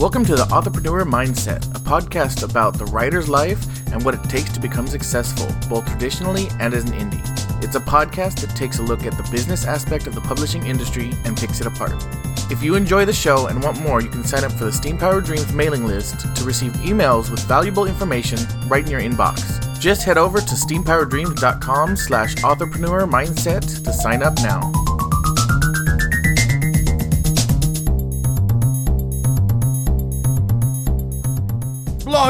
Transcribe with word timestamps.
Welcome 0.00 0.24
to 0.24 0.34
the 0.34 0.44
Authorpreneur 0.44 1.02
Mindset, 1.02 1.62
a 1.76 1.78
podcast 1.78 2.42
about 2.42 2.78
the 2.78 2.86
writer's 2.86 3.28
life 3.28 3.62
and 3.92 4.02
what 4.02 4.14
it 4.14 4.24
takes 4.30 4.50
to 4.52 4.58
become 4.58 4.86
successful, 4.86 5.46
both 5.68 5.86
traditionally 5.86 6.48
and 6.58 6.72
as 6.72 6.84
an 6.84 6.92
indie. 6.92 7.62
It's 7.62 7.76
a 7.76 7.80
podcast 7.80 8.40
that 8.40 8.56
takes 8.56 8.78
a 8.78 8.82
look 8.82 9.04
at 9.04 9.14
the 9.18 9.30
business 9.30 9.66
aspect 9.66 10.06
of 10.06 10.14
the 10.14 10.22
publishing 10.22 10.64
industry 10.64 11.12
and 11.26 11.36
picks 11.36 11.60
it 11.60 11.66
apart. 11.66 12.02
If 12.50 12.62
you 12.62 12.76
enjoy 12.76 13.04
the 13.04 13.12
show 13.12 13.48
and 13.48 13.62
want 13.62 13.78
more, 13.82 14.00
you 14.00 14.08
can 14.08 14.24
sign 14.24 14.42
up 14.42 14.52
for 14.52 14.64
the 14.64 14.72
Steam 14.72 14.96
Powered 14.96 15.26
Dreams 15.26 15.52
mailing 15.52 15.84
list 15.84 16.34
to 16.34 16.44
receive 16.44 16.72
emails 16.76 17.30
with 17.30 17.40
valuable 17.40 17.84
information 17.84 18.38
right 18.68 18.82
in 18.82 18.90
your 18.90 19.02
inbox. 19.02 19.60
Just 19.78 20.04
head 20.04 20.16
over 20.16 20.40
to 20.40 20.54
steampowereddreams.com 20.54 21.96
slash 21.96 22.36
authorpreneur 22.36 23.06
mindset 23.06 23.84
to 23.84 23.92
sign 23.92 24.22
up 24.22 24.34
now. 24.36 24.79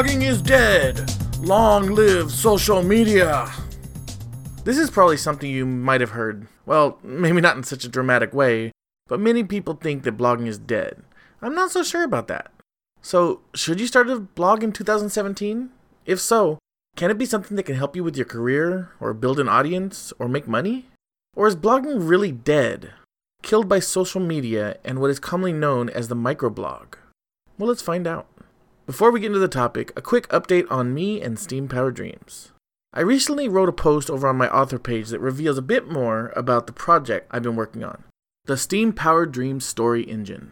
Blogging 0.01 0.23
is 0.23 0.41
dead. 0.41 1.13
Long 1.41 1.91
live 1.91 2.31
social 2.31 2.81
media. 2.81 3.47
This 4.63 4.79
is 4.79 4.89
probably 4.89 5.15
something 5.15 5.47
you 5.47 5.63
might 5.63 6.01
have 6.01 6.09
heard. 6.09 6.47
Well, 6.65 6.97
maybe 7.03 7.39
not 7.39 7.55
in 7.55 7.61
such 7.61 7.85
a 7.85 7.87
dramatic 7.87 8.33
way, 8.33 8.71
but 9.05 9.19
many 9.19 9.43
people 9.43 9.75
think 9.75 10.01
that 10.01 10.17
blogging 10.17 10.47
is 10.47 10.57
dead. 10.57 11.03
I'm 11.39 11.53
not 11.53 11.69
so 11.69 11.83
sure 11.83 12.03
about 12.03 12.27
that. 12.29 12.51
So, 13.03 13.41
should 13.53 13.79
you 13.79 13.85
start 13.85 14.09
a 14.09 14.19
blog 14.19 14.63
in 14.63 14.71
2017? 14.71 15.69
If 16.07 16.19
so, 16.19 16.57
can 16.95 17.11
it 17.11 17.19
be 17.19 17.25
something 17.27 17.55
that 17.55 17.67
can 17.67 17.75
help 17.75 17.95
you 17.95 18.03
with 18.03 18.17
your 18.17 18.25
career, 18.25 18.89
or 18.99 19.13
build 19.13 19.39
an 19.39 19.47
audience, 19.47 20.11
or 20.17 20.27
make 20.27 20.47
money? 20.47 20.87
Or 21.35 21.45
is 21.45 21.55
blogging 21.55 22.09
really 22.09 22.31
dead, 22.31 22.93
killed 23.43 23.69
by 23.69 23.77
social 23.77 24.19
media 24.19 24.77
and 24.83 24.99
what 24.99 25.11
is 25.11 25.19
commonly 25.19 25.53
known 25.53 25.91
as 25.91 26.07
the 26.07 26.15
microblog? 26.15 26.95
Well, 27.59 27.69
let's 27.69 27.83
find 27.83 28.07
out. 28.07 28.25
Before 28.91 29.07
we 29.09 29.21
get 29.21 29.27
into 29.27 29.39
the 29.39 29.47
topic, 29.47 29.93
a 29.95 30.01
quick 30.01 30.27
update 30.27 30.69
on 30.69 30.93
me 30.93 31.21
and 31.21 31.39
Steam 31.39 31.69
Powered 31.69 31.95
Dreams. 31.95 32.51
I 32.93 32.99
recently 32.99 33.47
wrote 33.47 33.69
a 33.69 33.71
post 33.71 34.09
over 34.09 34.27
on 34.27 34.35
my 34.35 34.49
author 34.49 34.77
page 34.77 35.07
that 35.11 35.21
reveals 35.21 35.57
a 35.57 35.61
bit 35.61 35.89
more 35.89 36.33
about 36.35 36.67
the 36.67 36.73
project 36.73 37.29
I've 37.31 37.43
been 37.43 37.55
working 37.55 37.85
on 37.85 38.03
the 38.47 38.57
Steam 38.57 38.91
Powered 38.91 39.31
Dreams 39.31 39.65
story 39.65 40.03
engine. 40.03 40.51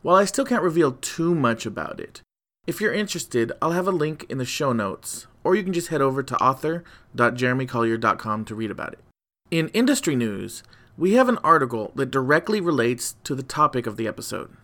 While 0.00 0.16
I 0.16 0.24
still 0.24 0.46
can't 0.46 0.62
reveal 0.62 0.92
too 0.92 1.34
much 1.34 1.66
about 1.66 2.00
it, 2.00 2.22
if 2.66 2.80
you're 2.80 2.94
interested, 2.94 3.52
I'll 3.60 3.72
have 3.72 3.88
a 3.88 3.92
link 3.92 4.24
in 4.30 4.38
the 4.38 4.46
show 4.46 4.72
notes, 4.72 5.26
or 5.44 5.54
you 5.54 5.62
can 5.62 5.74
just 5.74 5.88
head 5.88 6.00
over 6.00 6.22
to 6.22 6.42
author.jeremycollier.com 6.42 8.46
to 8.46 8.54
read 8.54 8.70
about 8.70 8.94
it. 8.94 9.00
In 9.50 9.68
industry 9.74 10.16
news, 10.16 10.62
we 10.96 11.12
have 11.12 11.28
an 11.28 11.36
article 11.44 11.92
that 11.94 12.10
directly 12.10 12.58
relates 12.58 13.16
to 13.24 13.34
the 13.34 13.42
topic 13.42 13.86
of 13.86 13.98
the 13.98 14.08
episode. 14.08 14.56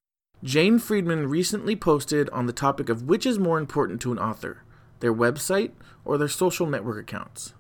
Jane 0.45 0.81
Friedman 0.81 1.29
recently 1.29 1.77
posted 1.77 2.29
on 2.31 2.47
the 2.47 2.53
topic 2.53 2.89
of 2.89 3.05
which 3.05 3.25
is 3.25 3.39
more 3.39 3.59
important 3.59 4.01
to 4.01 4.11
an 4.11 4.19
author, 4.19 4.65
their 4.99 5.15
website 5.15 5.71
or 6.05 6.19
their 6.19 6.27
social 6.27 6.67
network 6.67 6.99
accounts. 6.99 7.55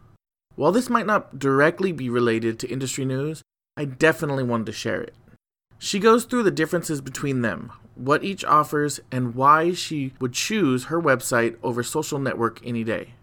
While 0.56 0.72
this 0.72 0.90
might 0.90 1.06
not 1.06 1.38
directly 1.38 1.92
be 1.92 2.10
related 2.10 2.58
to 2.58 2.68
industry 2.68 3.04
news, 3.04 3.40
I 3.76 3.84
definitely 3.84 4.42
wanted 4.42 4.66
to 4.66 4.72
share 4.72 5.00
it. 5.00 5.14
She 5.78 6.00
goes 6.00 6.24
through 6.24 6.42
the 6.42 6.50
differences 6.50 7.00
between 7.00 7.42
them, 7.42 7.70
what 7.94 8.24
each 8.24 8.44
offers, 8.44 8.98
and 9.12 9.36
why 9.36 9.72
she 9.74 10.12
would 10.20 10.32
choose 10.32 10.84
her 10.84 11.00
website 11.00 11.56
over 11.62 11.84
social 11.84 12.18
network 12.18 12.60
any 12.64 12.82
day. 12.82 13.14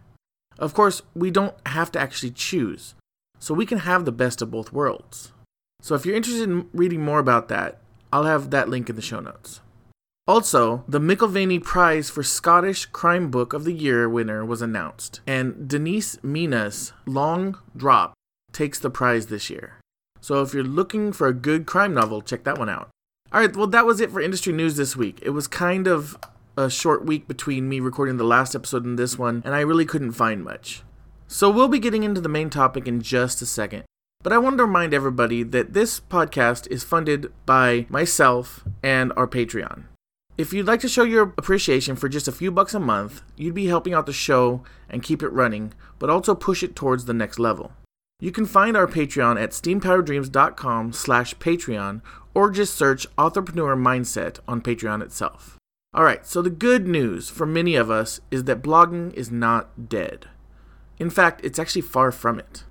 Of 0.57 0.73
course, 0.73 1.01
we 1.13 1.31
don't 1.31 1.55
have 1.67 1.91
to 1.91 1.99
actually 1.99 2.31
choose, 2.31 2.95
so 3.39 3.53
we 3.53 3.65
can 3.65 3.79
have 3.79 4.05
the 4.05 4.11
best 4.13 4.41
of 4.41 4.51
both 4.51 4.71
worlds. 4.71 5.33
So 5.81 5.95
if 5.95 6.05
you're 6.05 6.15
interested 6.15 6.49
in 6.49 6.69
reading 6.73 7.03
more 7.03 7.19
about 7.19 7.49
that, 7.49 7.81
I'll 8.11 8.23
have 8.23 8.49
that 8.51 8.69
link 8.69 8.89
in 8.89 8.95
the 8.95 9.01
show 9.01 9.19
notes. 9.19 9.61
Also, 10.27 10.83
the 10.87 10.99
McIlvanney 10.99 11.63
Prize 11.63 12.09
for 12.09 12.21
Scottish 12.21 12.85
Crime 12.85 13.31
Book 13.31 13.51
of 13.51 13.63
the 13.63 13.73
Year 13.73 14.07
winner 14.07 14.45
was 14.45 14.61
announced, 14.61 15.21
and 15.25 15.67
Denise 15.67 16.21
Mina's 16.23 16.93
Long 17.07 17.57
Drop 17.75 18.13
takes 18.51 18.77
the 18.77 18.91
prize 18.91 19.27
this 19.27 19.49
year. 19.49 19.79
So 20.21 20.41
if 20.41 20.53
you're 20.53 20.63
looking 20.63 21.11
for 21.13 21.27
a 21.27 21.33
good 21.33 21.65
crime 21.65 21.93
novel, 21.93 22.21
check 22.21 22.43
that 22.43 22.59
one 22.59 22.69
out. 22.69 22.89
Alright, 23.33 23.55
well, 23.55 23.67
that 23.67 23.85
was 23.85 23.99
it 24.01 24.11
for 24.11 24.21
industry 24.21 24.53
news 24.53 24.75
this 24.75 24.95
week. 24.95 25.19
It 25.21 25.31
was 25.31 25.47
kind 25.47 25.87
of 25.87 26.17
a 26.57 26.69
short 26.69 27.05
week 27.05 27.27
between 27.27 27.69
me 27.69 27.79
recording 27.79 28.17
the 28.17 28.23
last 28.23 28.53
episode 28.53 28.85
and 28.85 28.99
this 28.99 29.17
one, 29.17 29.41
and 29.45 29.55
I 29.55 29.61
really 29.61 29.85
couldn't 29.85 30.11
find 30.11 30.43
much. 30.43 30.83
So 31.27 31.49
we'll 31.49 31.67
be 31.67 31.79
getting 31.79 32.03
into 32.03 32.21
the 32.21 32.29
main 32.29 32.49
topic 32.49 32.87
in 32.87 33.01
just 33.01 33.41
a 33.41 33.45
second. 33.45 33.83
But 34.21 34.33
I 34.33 34.37
want 34.37 34.57
to 34.57 34.65
remind 34.65 34.93
everybody 34.93 35.43
that 35.43 35.71
this 35.71 36.01
podcast 36.01 36.67
is 36.69 36.83
funded 36.83 37.31
by 37.45 37.85
myself 37.87 38.65
and 38.83 39.13
our 39.15 39.27
Patreon. 39.27 39.85
If 40.37 40.51
you'd 40.51 40.67
like 40.67 40.81
to 40.81 40.89
show 40.89 41.03
your 41.03 41.33
appreciation 41.37 41.95
for 41.95 42.09
just 42.09 42.27
a 42.27 42.33
few 42.33 42.51
bucks 42.51 42.73
a 42.73 42.81
month, 42.81 43.21
you'd 43.37 43.53
be 43.53 43.67
helping 43.67 43.93
out 43.93 44.05
the 44.05 44.13
show 44.13 44.61
and 44.89 45.03
keep 45.03 45.23
it 45.23 45.31
running, 45.31 45.73
but 45.99 46.09
also 46.09 46.35
push 46.35 46.63
it 46.63 46.75
towards 46.75 47.05
the 47.05 47.13
next 47.13 47.39
level. 47.39 47.71
You 48.19 48.33
can 48.33 48.45
find 48.45 48.75
our 48.75 48.87
Patreon 48.87 49.41
at 49.41 49.51
steampowereddreams.com 49.51 50.91
slash 50.91 51.35
Patreon 51.35 52.01
or 52.33 52.51
just 52.51 52.75
search 52.75 53.07
Authorpreneur 53.15 53.77
Mindset 53.77 54.39
on 54.49 54.61
Patreon 54.61 55.01
itself. 55.01 55.55
Alright, 55.95 56.25
so 56.25 56.41
the 56.41 56.49
good 56.49 56.87
news 56.87 57.29
for 57.29 57.45
many 57.45 57.75
of 57.75 57.89
us 57.89 58.19
is 58.31 58.43
that 58.43 58.61
blogging 58.61 59.13
is 59.13 59.31
not 59.31 59.87
dead. 59.87 60.27
In 60.99 61.09
fact, 61.09 61.39
it's 61.45 61.57
actually 61.57 61.83
far 61.83 62.11
from 62.11 62.37
it. 62.37 62.65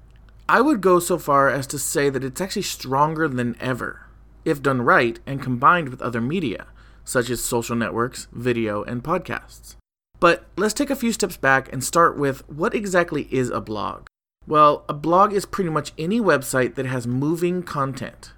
I 0.50 0.62
would 0.62 0.80
go 0.80 0.98
so 0.98 1.18
far 1.18 1.50
as 1.50 1.66
to 1.66 1.78
say 1.78 2.08
that 2.08 2.24
it's 2.24 2.40
actually 2.40 2.62
stronger 2.62 3.28
than 3.28 3.54
ever, 3.60 4.06
if 4.46 4.62
done 4.62 4.80
right 4.80 5.20
and 5.26 5.42
combined 5.42 5.90
with 5.90 6.00
other 6.00 6.22
media, 6.22 6.68
such 7.04 7.28
as 7.28 7.44
social 7.44 7.76
networks, 7.76 8.28
video, 8.32 8.82
and 8.82 9.04
podcasts. 9.04 9.76
But 10.20 10.46
let's 10.56 10.72
take 10.72 10.88
a 10.88 10.96
few 10.96 11.12
steps 11.12 11.36
back 11.36 11.70
and 11.70 11.84
start 11.84 12.16
with 12.16 12.48
what 12.48 12.74
exactly 12.74 13.28
is 13.30 13.50
a 13.50 13.60
blog? 13.60 14.06
Well, 14.46 14.86
a 14.88 14.94
blog 14.94 15.34
is 15.34 15.44
pretty 15.44 15.68
much 15.68 15.92
any 15.98 16.18
website 16.18 16.76
that 16.76 16.86
has 16.86 17.06
moving 17.06 17.62
content 17.62 18.32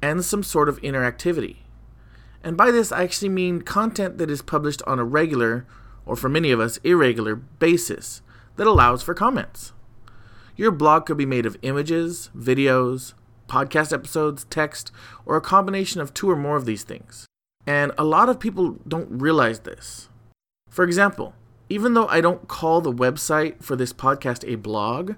and 0.00 0.24
some 0.24 0.44
sort 0.44 0.68
of 0.68 0.80
interactivity. 0.82 1.56
And 2.44 2.56
by 2.56 2.70
this, 2.70 2.92
I 2.92 3.02
actually 3.02 3.30
mean 3.30 3.62
content 3.62 4.18
that 4.18 4.30
is 4.30 4.42
published 4.42 4.82
on 4.86 5.00
a 5.00 5.04
regular, 5.04 5.66
or 6.04 6.14
for 6.14 6.28
many 6.28 6.52
of 6.52 6.60
us, 6.60 6.76
irregular 6.84 7.34
basis 7.34 8.22
that 8.54 8.68
allows 8.68 9.02
for 9.02 9.12
comments. 9.12 9.72
Your 10.56 10.70
blog 10.70 11.04
could 11.04 11.18
be 11.18 11.26
made 11.26 11.44
of 11.44 11.58
images, 11.60 12.30
videos, 12.36 13.12
podcast 13.46 13.92
episodes, 13.92 14.44
text, 14.44 14.90
or 15.26 15.36
a 15.36 15.40
combination 15.42 16.00
of 16.00 16.14
two 16.14 16.30
or 16.30 16.36
more 16.36 16.56
of 16.56 16.64
these 16.64 16.82
things. 16.82 17.26
And 17.66 17.92
a 17.98 18.04
lot 18.04 18.28
of 18.28 18.40
people 18.40 18.78
don't 18.88 19.08
realize 19.10 19.60
this. 19.60 20.08
For 20.70 20.84
example, 20.84 21.34
even 21.68 21.94
though 21.94 22.06
I 22.06 22.20
don't 22.20 22.48
call 22.48 22.80
the 22.80 22.92
website 22.92 23.62
for 23.62 23.76
this 23.76 23.92
podcast 23.92 24.50
a 24.50 24.56
blog, 24.56 25.14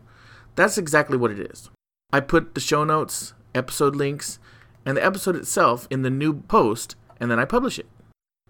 that's 0.56 0.78
exactly 0.78 1.16
what 1.16 1.30
it 1.30 1.38
is. 1.38 1.70
I 2.12 2.20
put 2.20 2.54
the 2.54 2.60
show 2.60 2.84
notes, 2.84 3.34
episode 3.54 3.94
links, 3.94 4.38
and 4.84 4.96
the 4.96 5.04
episode 5.04 5.36
itself 5.36 5.86
in 5.90 6.02
the 6.02 6.10
new 6.10 6.40
post, 6.42 6.96
and 7.20 7.30
then 7.30 7.38
I 7.38 7.44
publish 7.44 7.78
it. 7.78 7.86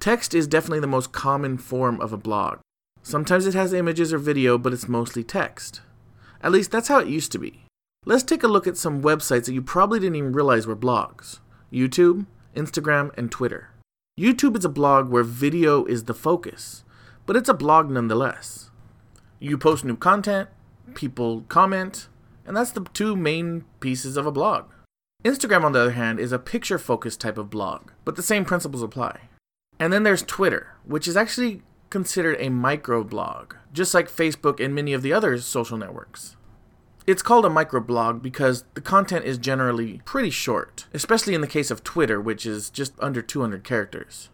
Text 0.00 0.32
is 0.32 0.47
definitely 0.47 0.81
the 0.81 0.87
most 0.87 1.12
common 1.12 1.59
form 1.59 2.00
of 2.00 2.12
a 2.12 2.16
blog. 2.16 2.60
Sometimes 3.03 3.47
it 3.47 3.54
has 3.54 3.72
images 3.72 4.12
or 4.12 4.19
video, 4.19 4.56
but 4.56 4.72
it's 4.72 4.88
mostly 4.88 5.25
text. 5.25 5.82
At 6.43 6.53
least 6.53 6.71
that's 6.71 6.88
how 6.88 6.99
it 6.99 7.09
used 7.09 7.32
to 7.32 7.38
be. 7.38 7.65
Let's 8.04 8.22
take 8.22 8.43
a 8.43 8.49
look 8.49 8.66
at 8.66 8.76
some 8.76 9.03
websites 9.03 9.47
that 9.47 9.54
you 9.54 9.62
probably 9.62 10.00
didn't 10.00 10.16
even 10.16 10.32
realize 10.32 10.66
were 10.66 10.76
blogs 10.76 11.41
YouTube, 11.72 12.26
Instagram, 12.56 13.16
and 13.19 13.31
Twitter. 13.31 13.71
YouTube 14.19 14.56
is 14.56 14.65
a 14.65 14.71
blog 14.71 15.09
where 15.09 15.22
video 15.22 15.84
is 15.84 16.04
the 16.04 16.15
focus, 16.15 16.84
but 17.27 17.37
it's 17.37 17.48
a 17.48 17.54
blog 17.54 17.91
nonetheless. 17.91 18.71
You 19.38 19.59
post 19.59 19.84
new 19.84 19.97
content, 19.97 20.48
people 20.94 21.43
comment, 21.48 22.09
and 22.47 22.56
that's 22.56 22.71
the 22.72 22.84
two 22.93 23.15
main 23.15 23.65
pieces 23.81 24.16
of 24.16 24.27
a 24.27 24.32
blog. 24.32 24.65
Instagram, 25.25 25.65
on 25.65 25.72
the 25.72 25.81
other 25.81 25.91
hand, 25.93 26.19
is 26.19 26.32
a 26.32 26.38
picture 26.38 26.78
focused 26.78 27.21
type 27.21 27.39
of 27.39 27.51
blog, 27.51 27.91
but 28.04 28.16
the 28.16 28.22
same 28.22 28.45
principles 28.45 28.83
apply. 28.83 29.28
And 29.78 29.92
then 29.92 30.03
there's 30.03 30.22
Twitter, 30.22 30.74
which 30.84 31.07
is 31.07 31.16
actually 31.16 31.63
considered 31.91 32.37
a 32.41 32.49
microblog, 32.49 33.57
just 33.73 33.95
like 33.95 34.11
Facebook 34.11 34.63
and 34.65 34.75
many 34.75 34.93
of 34.93 35.03
the 35.03 35.13
other 35.13 35.39
social 35.39 35.77
networks. 35.77 36.37
It's 37.07 37.23
called 37.23 37.47
a 37.47 37.49
microblog 37.49 38.21
because 38.21 38.65
the 38.75 38.83
content 38.83 39.25
is 39.25 39.39
generally 39.39 40.03
pretty 40.05 40.31
short, 40.31 40.87
especially 40.93 41.35
in 41.35 41.41
the 41.41 41.47
case 41.47 41.71
of 41.71 41.83
Twitter, 41.83 42.21
which 42.21 42.45
is 42.45 42.69
just 42.69 42.93
under 42.99 43.23
200 43.23 43.65
characters. 43.65 44.29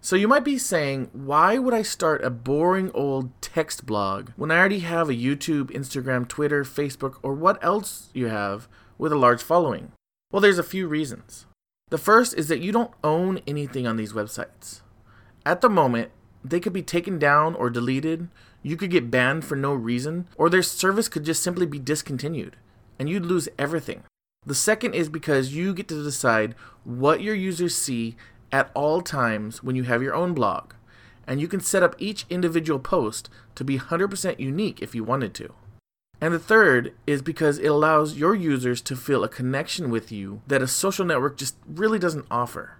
So 0.00 0.16
you 0.16 0.28
might 0.28 0.44
be 0.44 0.58
saying, 0.58 1.10
why 1.12 1.58
would 1.58 1.74
I 1.74 1.82
start 1.82 2.24
a 2.24 2.30
boring 2.30 2.90
old 2.94 3.30
text 3.40 3.86
blog 3.86 4.30
when 4.36 4.50
I 4.50 4.58
already 4.58 4.80
have 4.80 5.08
a 5.08 5.14
YouTube, 5.14 5.70
Instagram, 5.70 6.28
Twitter, 6.28 6.64
Facebook, 6.64 7.16
or 7.22 7.32
what 7.32 7.62
else 7.62 8.10
you 8.12 8.26
have 8.26 8.68
with 8.98 9.12
a 9.12 9.16
large 9.16 9.42
following? 9.42 9.92
Well, 10.32 10.40
there's 10.40 10.58
a 10.58 10.64
few 10.64 10.88
reasons. 10.88 11.46
The 11.90 11.98
first 11.98 12.34
is 12.34 12.48
that 12.48 12.60
you 12.60 12.72
don't 12.72 12.94
own 13.04 13.40
anything 13.46 13.86
on 13.86 13.96
these 13.96 14.12
websites. 14.12 14.80
At 15.44 15.60
the 15.60 15.68
moment, 15.68 16.10
they 16.50 16.60
could 16.60 16.72
be 16.72 16.82
taken 16.82 17.18
down 17.18 17.54
or 17.54 17.70
deleted, 17.70 18.28
you 18.62 18.76
could 18.76 18.90
get 18.90 19.10
banned 19.10 19.44
for 19.44 19.56
no 19.56 19.72
reason, 19.72 20.26
or 20.36 20.50
their 20.50 20.62
service 20.62 21.08
could 21.08 21.24
just 21.24 21.42
simply 21.42 21.66
be 21.66 21.78
discontinued, 21.78 22.56
and 22.98 23.08
you'd 23.08 23.26
lose 23.26 23.48
everything. 23.58 24.02
The 24.44 24.54
second 24.54 24.94
is 24.94 25.08
because 25.08 25.54
you 25.54 25.74
get 25.74 25.88
to 25.88 26.02
decide 26.02 26.54
what 26.84 27.20
your 27.20 27.34
users 27.34 27.76
see 27.76 28.16
at 28.52 28.70
all 28.74 29.02
times 29.02 29.62
when 29.62 29.76
you 29.76 29.84
have 29.84 30.02
your 30.02 30.14
own 30.14 30.34
blog, 30.34 30.72
and 31.26 31.40
you 31.40 31.48
can 31.48 31.60
set 31.60 31.82
up 31.82 31.96
each 31.98 32.26
individual 32.30 32.78
post 32.78 33.28
to 33.56 33.64
be 33.64 33.78
100% 33.78 34.38
unique 34.38 34.80
if 34.80 34.94
you 34.94 35.02
wanted 35.02 35.34
to. 35.34 35.52
And 36.20 36.32
the 36.32 36.38
third 36.38 36.94
is 37.06 37.20
because 37.22 37.58
it 37.58 37.66
allows 37.66 38.16
your 38.16 38.34
users 38.34 38.80
to 38.82 38.96
feel 38.96 39.22
a 39.22 39.28
connection 39.28 39.90
with 39.90 40.10
you 40.10 40.40
that 40.46 40.62
a 40.62 40.68
social 40.68 41.04
network 41.04 41.36
just 41.36 41.56
really 41.66 41.98
doesn't 41.98 42.26
offer. 42.30 42.78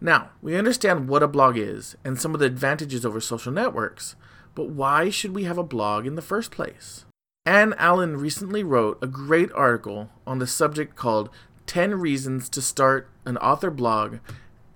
Now, 0.00 0.30
we 0.40 0.56
understand 0.56 1.08
what 1.08 1.22
a 1.22 1.28
blog 1.28 1.58
is 1.58 1.96
and 2.04 2.18
some 2.18 2.32
of 2.32 2.40
the 2.40 2.46
advantages 2.46 3.04
over 3.04 3.20
social 3.20 3.52
networks, 3.52 4.16
but 4.54 4.70
why 4.70 5.10
should 5.10 5.34
we 5.34 5.44
have 5.44 5.58
a 5.58 5.62
blog 5.62 6.06
in 6.06 6.14
the 6.14 6.22
first 6.22 6.50
place? 6.50 7.04
Anne 7.44 7.74
Allen 7.78 8.16
recently 8.16 8.62
wrote 8.62 8.98
a 9.02 9.06
great 9.06 9.52
article 9.52 10.10
on 10.26 10.38
the 10.38 10.46
subject 10.46 10.96
called 10.96 11.28
10 11.66 11.94
Reasons 11.94 12.48
to 12.48 12.62
Start 12.62 13.08
an 13.26 13.36
Author 13.38 13.70
Blog, 13.70 14.18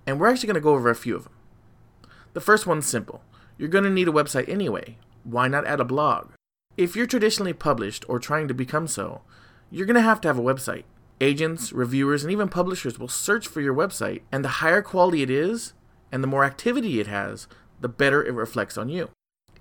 and 0.06 0.20
we're 0.20 0.30
actually 0.30 0.46
going 0.48 0.54
to 0.54 0.60
go 0.60 0.74
over 0.74 0.90
a 0.90 0.94
few 0.94 1.16
of 1.16 1.24
them. 1.24 1.32
The 2.34 2.40
first 2.40 2.66
one's 2.66 2.86
simple 2.86 3.22
you're 3.56 3.68
going 3.68 3.84
to 3.84 3.90
need 3.90 4.08
a 4.08 4.12
website 4.12 4.48
anyway. 4.48 4.98
Why 5.22 5.48
not 5.48 5.66
add 5.66 5.80
a 5.80 5.84
blog? 5.84 6.32
If 6.76 6.96
you're 6.96 7.06
traditionally 7.06 7.52
published 7.52 8.04
or 8.08 8.18
trying 8.18 8.48
to 8.48 8.54
become 8.54 8.88
so, 8.88 9.22
you're 9.70 9.86
going 9.86 9.94
to 9.94 10.02
have 10.02 10.20
to 10.22 10.28
have 10.28 10.38
a 10.38 10.42
website. 10.42 10.84
Agents, 11.20 11.72
reviewers, 11.72 12.24
and 12.24 12.32
even 12.32 12.48
publishers 12.48 12.98
will 12.98 13.08
search 13.08 13.46
for 13.46 13.60
your 13.60 13.74
website, 13.74 14.22
and 14.32 14.44
the 14.44 14.60
higher 14.60 14.82
quality 14.82 15.22
it 15.22 15.30
is, 15.30 15.72
and 16.10 16.22
the 16.22 16.28
more 16.28 16.44
activity 16.44 17.00
it 17.00 17.06
has, 17.06 17.46
the 17.80 17.88
better 17.88 18.24
it 18.24 18.34
reflects 18.34 18.76
on 18.76 18.88
you. 18.88 19.10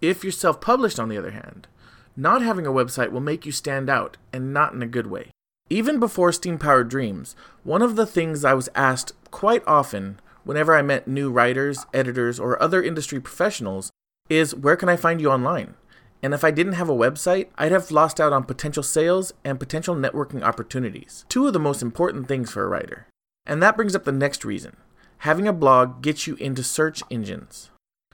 If 0.02 0.24
you're 0.24 0.32
self 0.32 0.60
published, 0.60 1.00
on 1.00 1.10
the 1.10 1.18
other 1.18 1.32
hand, 1.32 1.68
not 2.16 2.42
having 2.42 2.66
a 2.66 2.72
website 2.72 3.12
will 3.12 3.22
make 3.22 3.46
you 3.46 3.52
stand 3.52 3.90
out, 3.90 4.18
and 4.32 4.54
not 4.54 4.74
in 4.74 4.82
a 4.82 4.88
good 4.88 5.08
way. 5.08 5.32
Even 5.70 6.00
before 6.00 6.32
Steam 6.32 6.58
Powered 6.58 6.90
Dreams, 6.90 7.36
one 7.64 7.82
of 7.82 7.96
the 7.96 8.06
things 8.06 8.44
I 8.44 8.54
was 8.54 8.70
asked 8.76 9.14
quite 9.32 9.64
often 9.66 10.20
whenever 10.44 10.76
I 10.76 10.82
met 10.82 11.08
new 11.08 11.32
writers, 11.32 11.86
editors, 11.94 12.40
or 12.40 12.62
other 12.62 12.84
industry 12.84 13.20
professionals 13.20 13.92
is 14.30 14.56
where 14.56 14.76
can 14.76 14.90
I 14.90 14.96
find 14.96 15.22
you 15.22 15.32
online? 15.32 15.76
And 16.24 16.34
if 16.34 16.46
I 16.46 16.52
didn't 16.52 16.74
have 16.74 16.90
a 16.90 16.96
website, 16.96 17.48
I'd 17.58 17.74
have 17.74 17.92
lost 17.92 18.22
out 18.22 18.32
on 18.32 18.46
potential 18.46 18.82
sales 18.82 19.34
and 19.44 19.60
potential 19.60 19.94
networking 19.94 20.42
opportunities. 20.42 21.26
Two 21.28 21.46
of 21.46 21.54
the 21.54 21.60
most 21.60 21.82
important 21.82 22.30
things 22.30 22.50
for 22.50 22.64
a 22.64 22.68
writer. 22.68 23.08
And 23.46 23.62
that 23.62 23.76
brings 23.76 23.94
up 23.94 24.06
the 24.06 24.12
next 24.14 24.46
reason 24.46 24.78
having 25.20 25.48
a 25.48 25.54
blog 25.54 26.02
gets 26.02 26.28
you 26.28 26.36
into 26.36 26.62
search 26.62 27.02
engines. 27.10 27.70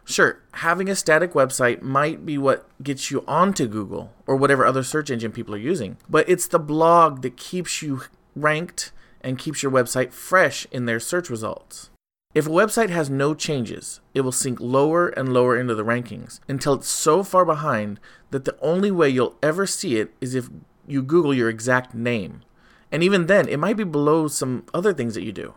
Sure, 0.06 0.44
having 0.54 0.90
a 0.90 0.96
static 0.96 1.34
website 1.34 1.82
might 1.82 2.24
be 2.24 2.38
what 2.38 2.68
gets 2.84 3.10
you 3.10 3.24
onto 3.28 3.68
Google 3.68 4.14
or 4.28 4.36
whatever 4.36 4.64
other 4.64 4.84
search 4.84 5.10
engine 5.10 5.32
people 5.32 5.56
are 5.56 5.60
using, 5.60 5.98
but 6.08 6.28
it's 6.30 6.48
the 6.48 6.60
blog 6.60 7.24
that 7.24 7.36
keeps 7.36 7.82
you 7.82 8.02
ranked 8.36 8.92
and 9.22 9.40
keeps 9.40 9.64
your 9.64 9.72
website 9.72 10.14
fresh 10.14 10.68
in 10.72 10.86
their 10.86 11.00
search 11.00 11.32
results. 11.32 11.90
If 12.36 12.46
a 12.46 12.52
website 12.52 12.92
has 12.92 13.10
no 13.10 13.34
changes, 13.34 14.02
it 14.14 14.22
will 14.22 14.32
sink 14.32 14.60
lower 14.60 15.10
and 15.10 15.34
lower 15.34 15.58
into 15.58 15.74
the 15.74 15.84
rankings 15.84 16.40
until 16.48 16.76
it's 16.76 16.88
so 16.88 17.24
far 17.24 17.44
behind 17.44 18.00
that 18.30 18.46
the 18.46 18.56
only 18.62 18.92
way 18.92 19.10
you'll 19.10 19.38
ever 19.42 19.66
see 19.66 19.98
it 19.98 20.14
is 20.22 20.36
if 20.36 20.48
you 20.86 21.02
Google 21.02 21.34
your 21.34 21.50
exact 21.50 21.96
name. 21.96 22.44
And 22.92 23.02
even 23.02 23.26
then, 23.26 23.48
it 23.48 23.58
might 23.58 23.78
be 23.78 23.84
below 23.84 24.28
some 24.28 24.66
other 24.76 24.94
things 24.94 25.16
that 25.16 25.24
you 25.24 25.32
do. 25.32 25.56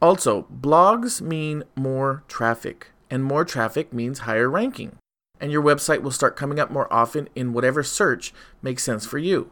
Also, 0.00 0.46
blogs 0.52 1.20
mean 1.20 1.64
more 1.74 2.22
traffic, 2.28 2.90
and 3.10 3.24
more 3.24 3.44
traffic 3.44 3.92
means 3.92 4.20
higher 4.20 4.48
ranking. 4.48 4.96
And 5.40 5.50
your 5.50 5.62
website 5.62 6.02
will 6.02 6.10
start 6.12 6.36
coming 6.36 6.60
up 6.60 6.70
more 6.70 6.92
often 6.92 7.28
in 7.34 7.52
whatever 7.52 7.82
search 7.82 8.32
makes 8.62 8.84
sense 8.84 9.04
for 9.04 9.18
you. 9.18 9.50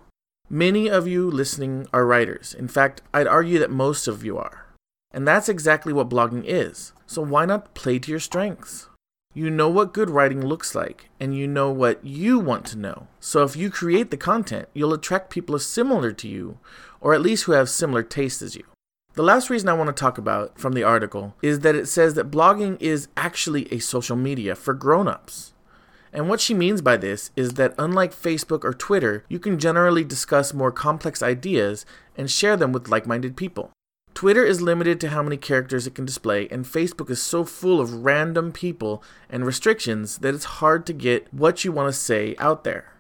Many 0.48 0.88
of 0.88 1.08
you 1.08 1.28
listening 1.28 1.88
are 1.92 2.06
writers. 2.06 2.54
In 2.54 2.68
fact, 2.68 3.02
I'd 3.12 3.26
argue 3.26 3.58
that 3.58 3.70
most 3.70 4.06
of 4.06 4.24
you 4.24 4.38
are. 4.38 4.66
And 5.12 5.26
that's 5.26 5.48
exactly 5.48 5.92
what 5.92 6.08
blogging 6.08 6.44
is. 6.44 6.92
So 7.06 7.22
why 7.22 7.44
not 7.44 7.74
play 7.74 7.98
to 7.98 8.10
your 8.10 8.20
strengths? 8.20 8.88
You 9.32 9.48
know 9.48 9.68
what 9.68 9.94
good 9.94 10.10
writing 10.10 10.44
looks 10.44 10.74
like, 10.74 11.08
and 11.20 11.36
you 11.36 11.46
know 11.46 11.70
what 11.70 12.04
you 12.04 12.38
want 12.40 12.64
to 12.66 12.78
know. 12.78 13.06
So 13.20 13.44
if 13.44 13.54
you 13.54 13.70
create 13.70 14.10
the 14.10 14.16
content, 14.16 14.68
you'll 14.74 14.92
attract 14.92 15.30
people 15.30 15.56
similar 15.60 16.10
to 16.12 16.28
you, 16.28 16.58
or 17.00 17.14
at 17.14 17.20
least 17.20 17.44
who 17.44 17.52
have 17.52 17.70
similar 17.70 18.02
tastes 18.02 18.42
as 18.42 18.56
you. 18.56 18.64
The 19.14 19.22
last 19.22 19.48
reason 19.48 19.68
I 19.68 19.74
want 19.74 19.88
to 19.88 19.92
talk 20.00 20.18
about 20.18 20.58
from 20.58 20.72
the 20.72 20.82
article 20.82 21.34
is 21.42 21.60
that 21.60 21.76
it 21.76 21.86
says 21.86 22.14
that 22.14 22.30
blogging 22.30 22.80
is 22.80 23.08
actually 23.16 23.72
a 23.72 23.78
social 23.78 24.16
media 24.16 24.54
for 24.54 24.74
grown-ups. 24.74 25.52
And 26.12 26.28
what 26.28 26.40
she 26.40 26.54
means 26.54 26.82
by 26.82 26.96
this 26.96 27.30
is 27.36 27.54
that 27.54 27.74
unlike 27.78 28.12
Facebook 28.12 28.64
or 28.64 28.72
Twitter, 28.72 29.24
you 29.28 29.38
can 29.38 29.60
generally 29.60 30.02
discuss 30.02 30.52
more 30.52 30.72
complex 30.72 31.22
ideas 31.22 31.86
and 32.16 32.28
share 32.28 32.56
them 32.56 32.72
with 32.72 32.88
like 32.88 33.06
minded 33.06 33.36
people. 33.36 33.70
Twitter 34.20 34.44
is 34.44 34.60
limited 34.60 35.00
to 35.00 35.08
how 35.08 35.22
many 35.22 35.38
characters 35.38 35.86
it 35.86 35.94
can 35.94 36.04
display, 36.04 36.46
and 36.50 36.66
Facebook 36.66 37.08
is 37.08 37.22
so 37.22 37.42
full 37.42 37.80
of 37.80 38.04
random 38.04 38.52
people 38.52 39.02
and 39.30 39.46
restrictions 39.46 40.18
that 40.18 40.34
it's 40.34 40.60
hard 40.60 40.84
to 40.84 40.92
get 40.92 41.32
what 41.32 41.64
you 41.64 41.72
want 41.72 41.88
to 41.88 41.98
say 41.98 42.36
out 42.38 42.62
there. 42.62 42.92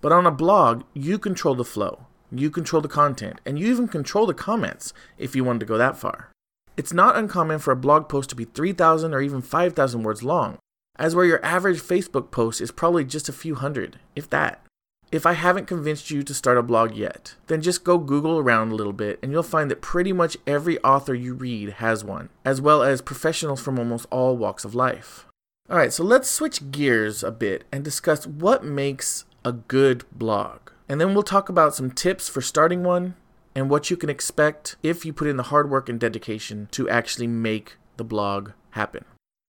But 0.00 0.10
on 0.10 0.26
a 0.26 0.32
blog, 0.32 0.82
you 0.92 1.20
control 1.20 1.54
the 1.54 1.62
flow, 1.62 2.06
you 2.32 2.50
control 2.50 2.82
the 2.82 2.88
content, 2.88 3.40
and 3.46 3.60
you 3.60 3.68
even 3.68 3.86
control 3.86 4.26
the 4.26 4.34
comments 4.34 4.92
if 5.18 5.36
you 5.36 5.44
wanted 5.44 5.60
to 5.60 5.66
go 5.66 5.78
that 5.78 5.96
far. 5.96 6.32
It's 6.76 6.92
not 6.92 7.14
uncommon 7.14 7.60
for 7.60 7.70
a 7.70 7.76
blog 7.76 8.08
post 8.08 8.30
to 8.30 8.34
be 8.34 8.46
3,000 8.46 9.14
or 9.14 9.20
even 9.20 9.42
5,000 9.42 10.02
words 10.02 10.24
long, 10.24 10.58
as 10.96 11.14
where 11.14 11.26
your 11.26 11.44
average 11.44 11.80
Facebook 11.80 12.32
post 12.32 12.60
is 12.60 12.72
probably 12.72 13.04
just 13.04 13.28
a 13.28 13.32
few 13.32 13.54
hundred, 13.54 14.00
if 14.16 14.28
that. 14.30 14.65
If 15.12 15.24
I 15.24 15.34
haven't 15.34 15.66
convinced 15.66 16.10
you 16.10 16.24
to 16.24 16.34
start 16.34 16.58
a 16.58 16.62
blog 16.62 16.96
yet, 16.96 17.36
then 17.46 17.62
just 17.62 17.84
go 17.84 17.96
Google 17.96 18.38
around 18.38 18.72
a 18.72 18.74
little 18.74 18.92
bit 18.92 19.20
and 19.22 19.30
you'll 19.30 19.44
find 19.44 19.70
that 19.70 19.80
pretty 19.80 20.12
much 20.12 20.36
every 20.46 20.78
author 20.80 21.14
you 21.14 21.32
read 21.32 21.74
has 21.74 22.04
one, 22.04 22.28
as 22.44 22.60
well 22.60 22.82
as 22.82 23.00
professionals 23.00 23.62
from 23.62 23.78
almost 23.78 24.06
all 24.10 24.36
walks 24.36 24.64
of 24.64 24.74
life. 24.74 25.26
Alright, 25.70 25.92
so 25.92 26.02
let's 26.02 26.28
switch 26.28 26.72
gears 26.72 27.22
a 27.22 27.30
bit 27.30 27.64
and 27.70 27.84
discuss 27.84 28.26
what 28.26 28.64
makes 28.64 29.24
a 29.44 29.52
good 29.52 30.04
blog. 30.10 30.70
And 30.88 31.00
then 31.00 31.14
we'll 31.14 31.22
talk 31.22 31.48
about 31.48 31.74
some 31.74 31.90
tips 31.90 32.28
for 32.28 32.40
starting 32.40 32.82
one 32.82 33.14
and 33.54 33.70
what 33.70 33.90
you 33.90 33.96
can 33.96 34.10
expect 34.10 34.76
if 34.82 35.04
you 35.04 35.12
put 35.12 35.28
in 35.28 35.36
the 35.36 35.44
hard 35.44 35.70
work 35.70 35.88
and 35.88 36.00
dedication 36.00 36.68
to 36.72 36.88
actually 36.88 37.28
make 37.28 37.76
the 37.96 38.04
blog 38.04 38.50
happen. 38.70 39.04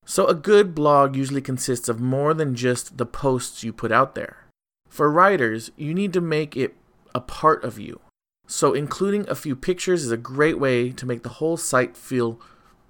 So, 0.05 0.25
a 0.25 0.33
good 0.33 0.73
blog 0.73 1.15
usually 1.15 1.41
consists 1.41 1.89
of 1.89 1.99
more 1.99 2.33
than 2.33 2.55
just 2.55 2.97
the 2.97 3.05
posts 3.05 3.63
you 3.63 3.73
put 3.73 3.91
out 3.91 4.15
there. 4.15 4.46
For 4.89 5.11
writers, 5.11 5.71
you 5.75 5.93
need 5.93 6.13
to 6.13 6.21
make 6.21 6.55
it 6.55 6.75
a 7.13 7.21
part 7.21 7.63
of 7.63 7.79
you. 7.79 7.99
So, 8.47 8.73
including 8.73 9.27
a 9.27 9.35
few 9.35 9.55
pictures 9.55 10.03
is 10.03 10.11
a 10.11 10.17
great 10.17 10.57
way 10.57 10.91
to 10.91 11.05
make 11.05 11.23
the 11.23 11.29
whole 11.29 11.57
site 11.57 11.97
feel 11.97 12.39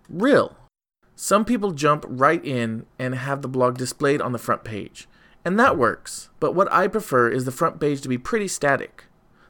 real. 0.07 0.55
Some 1.15 1.45
people 1.45 1.71
jump 1.71 2.05
right 2.07 2.43
in 2.45 2.85
and 2.99 3.15
have 3.15 3.41
the 3.41 3.47
blog 3.47 3.77
displayed 3.77 4.21
on 4.21 4.33
the 4.33 4.37
front 4.37 4.63
page, 4.63 5.07
and 5.43 5.59
that 5.59 5.77
works. 5.77 6.29
But 6.39 6.53
what 6.53 6.71
I 6.71 6.87
prefer 6.87 7.29
is 7.29 7.45
the 7.45 7.51
front 7.51 7.79
page 7.79 8.01
to 8.01 8.09
be 8.09 8.19
pretty 8.19 8.47
static. 8.47 9.05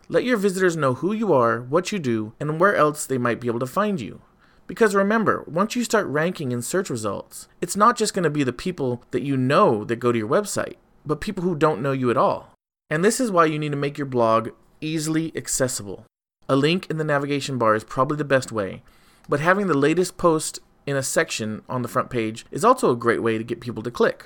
Let 0.08 0.24
your 0.24 0.38
visitors 0.38 0.78
know 0.78 0.94
who 0.94 1.12
you 1.12 1.34
are, 1.34 1.60
what 1.60 1.92
you 1.92 2.00
do, 2.00 2.34
and 2.40 2.58
where 2.58 2.76
else 2.76 3.06
they 3.06 3.18
might 3.18 3.42
be 3.42 3.48
able 3.48 3.60
to 3.60 3.66
find 3.66 4.00
you. 4.00 4.22
Because 4.66 4.96
remember, 4.96 5.44
once 5.46 5.76
you 5.76 5.84
start 5.84 6.08
ranking 6.08 6.54
in 6.54 6.62
search 6.62 6.90
results, 6.90 7.50
it's 7.60 7.76
not 7.76 7.98
just 7.98 8.14
going 8.14 8.24
to 8.24 8.30
be 8.30 8.44
the 8.44 8.54
people 8.54 9.04
that 9.12 9.24
you 9.24 9.36
know 9.36 9.84
that 9.84 9.98
go 9.98 10.14
to 10.14 10.18
your 10.18 10.30
website 10.30 10.76
but 11.08 11.22
people 11.22 11.44
who 11.44 11.56
don't 11.56 11.82
know 11.82 11.94
you 11.94 12.12
at 12.12 12.18
all. 12.18 12.54
And 12.90 13.04
this 13.04 13.20
is 13.20 13.32
why 13.32 13.46
you 13.46 13.58
need 13.58 13.72
to 13.72 13.78
make 13.78 13.98
your 13.98 14.08
blog 14.08 14.50
easily 14.82 15.32
accessible. 15.36 16.06
A 16.50 16.56
link 16.56 16.90
in 16.90 16.98
the 16.98 17.04
navigation 17.04 17.58
bar 17.58 17.76
is 17.76 17.84
probably 17.84 18.18
the 18.18 18.24
best 18.24 18.52
way, 18.52 18.84
but 19.28 19.40
having 19.40 19.68
the 19.68 19.74
latest 19.74 20.18
post 20.18 20.60
in 20.86 20.96
a 20.96 21.04
section 21.04 21.64
on 21.68 21.82
the 21.82 21.90
front 21.90 22.10
page 22.10 22.46
is 22.52 22.64
also 22.64 22.92
a 22.92 22.96
great 22.96 23.22
way 23.22 23.38
to 23.38 23.44
get 23.44 23.60
people 23.60 23.84
to 23.84 23.92
click. 23.92 24.26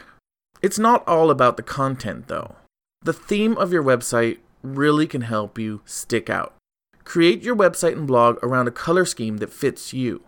It's 0.62 0.78
not 0.78 1.08
all 1.08 1.32
about 1.32 1.58
the 1.58 1.64
content 1.64 2.28
though. 2.28 2.56
The 3.02 3.14
theme 3.14 3.58
of 3.58 3.74
your 3.74 3.84
website 3.84 4.38
really 4.62 5.08
can 5.08 5.22
help 5.22 5.58
you 5.58 5.82
stick 5.86 6.30
out. 6.30 6.54
Create 7.04 7.42
your 7.42 7.56
website 7.56 7.94
and 7.94 8.06
blog 8.06 8.38
around 8.44 8.68
a 8.68 8.72
color 8.72 9.06
scheme 9.06 9.38
that 9.38 9.52
fits 9.52 9.92
you. 9.92 10.22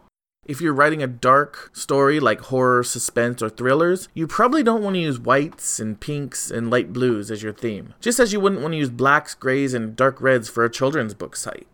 If 0.45 0.59
you're 0.59 0.73
writing 0.73 1.01
a 1.01 1.07
dark 1.07 1.71
story 1.73 2.19
like 2.19 2.41
horror, 2.41 2.83
suspense, 2.83 3.41
or 3.41 3.49
thrillers, 3.49 4.09
you 4.13 4.27
probably 4.27 4.61
don't 4.61 4.83
want 4.83 4.95
to 4.95 4.99
use 4.99 5.17
whites 5.17 5.79
and 5.79 5.99
pinks 5.99 6.51
and 6.51 6.69
light 6.69 6.91
blues 6.91 7.31
as 7.31 7.41
your 7.41 7.53
theme, 7.53 7.93
just 8.01 8.19
as 8.19 8.33
you 8.33 8.41
wouldn't 8.41 8.61
want 8.61 8.73
to 8.73 8.77
use 8.77 8.89
blacks, 8.89 9.35
grays, 9.35 9.73
and 9.73 9.95
dark 9.95 10.21
reds 10.21 10.49
for 10.49 10.65
a 10.65 10.69
children's 10.69 11.13
book 11.13 11.37
site. 11.37 11.67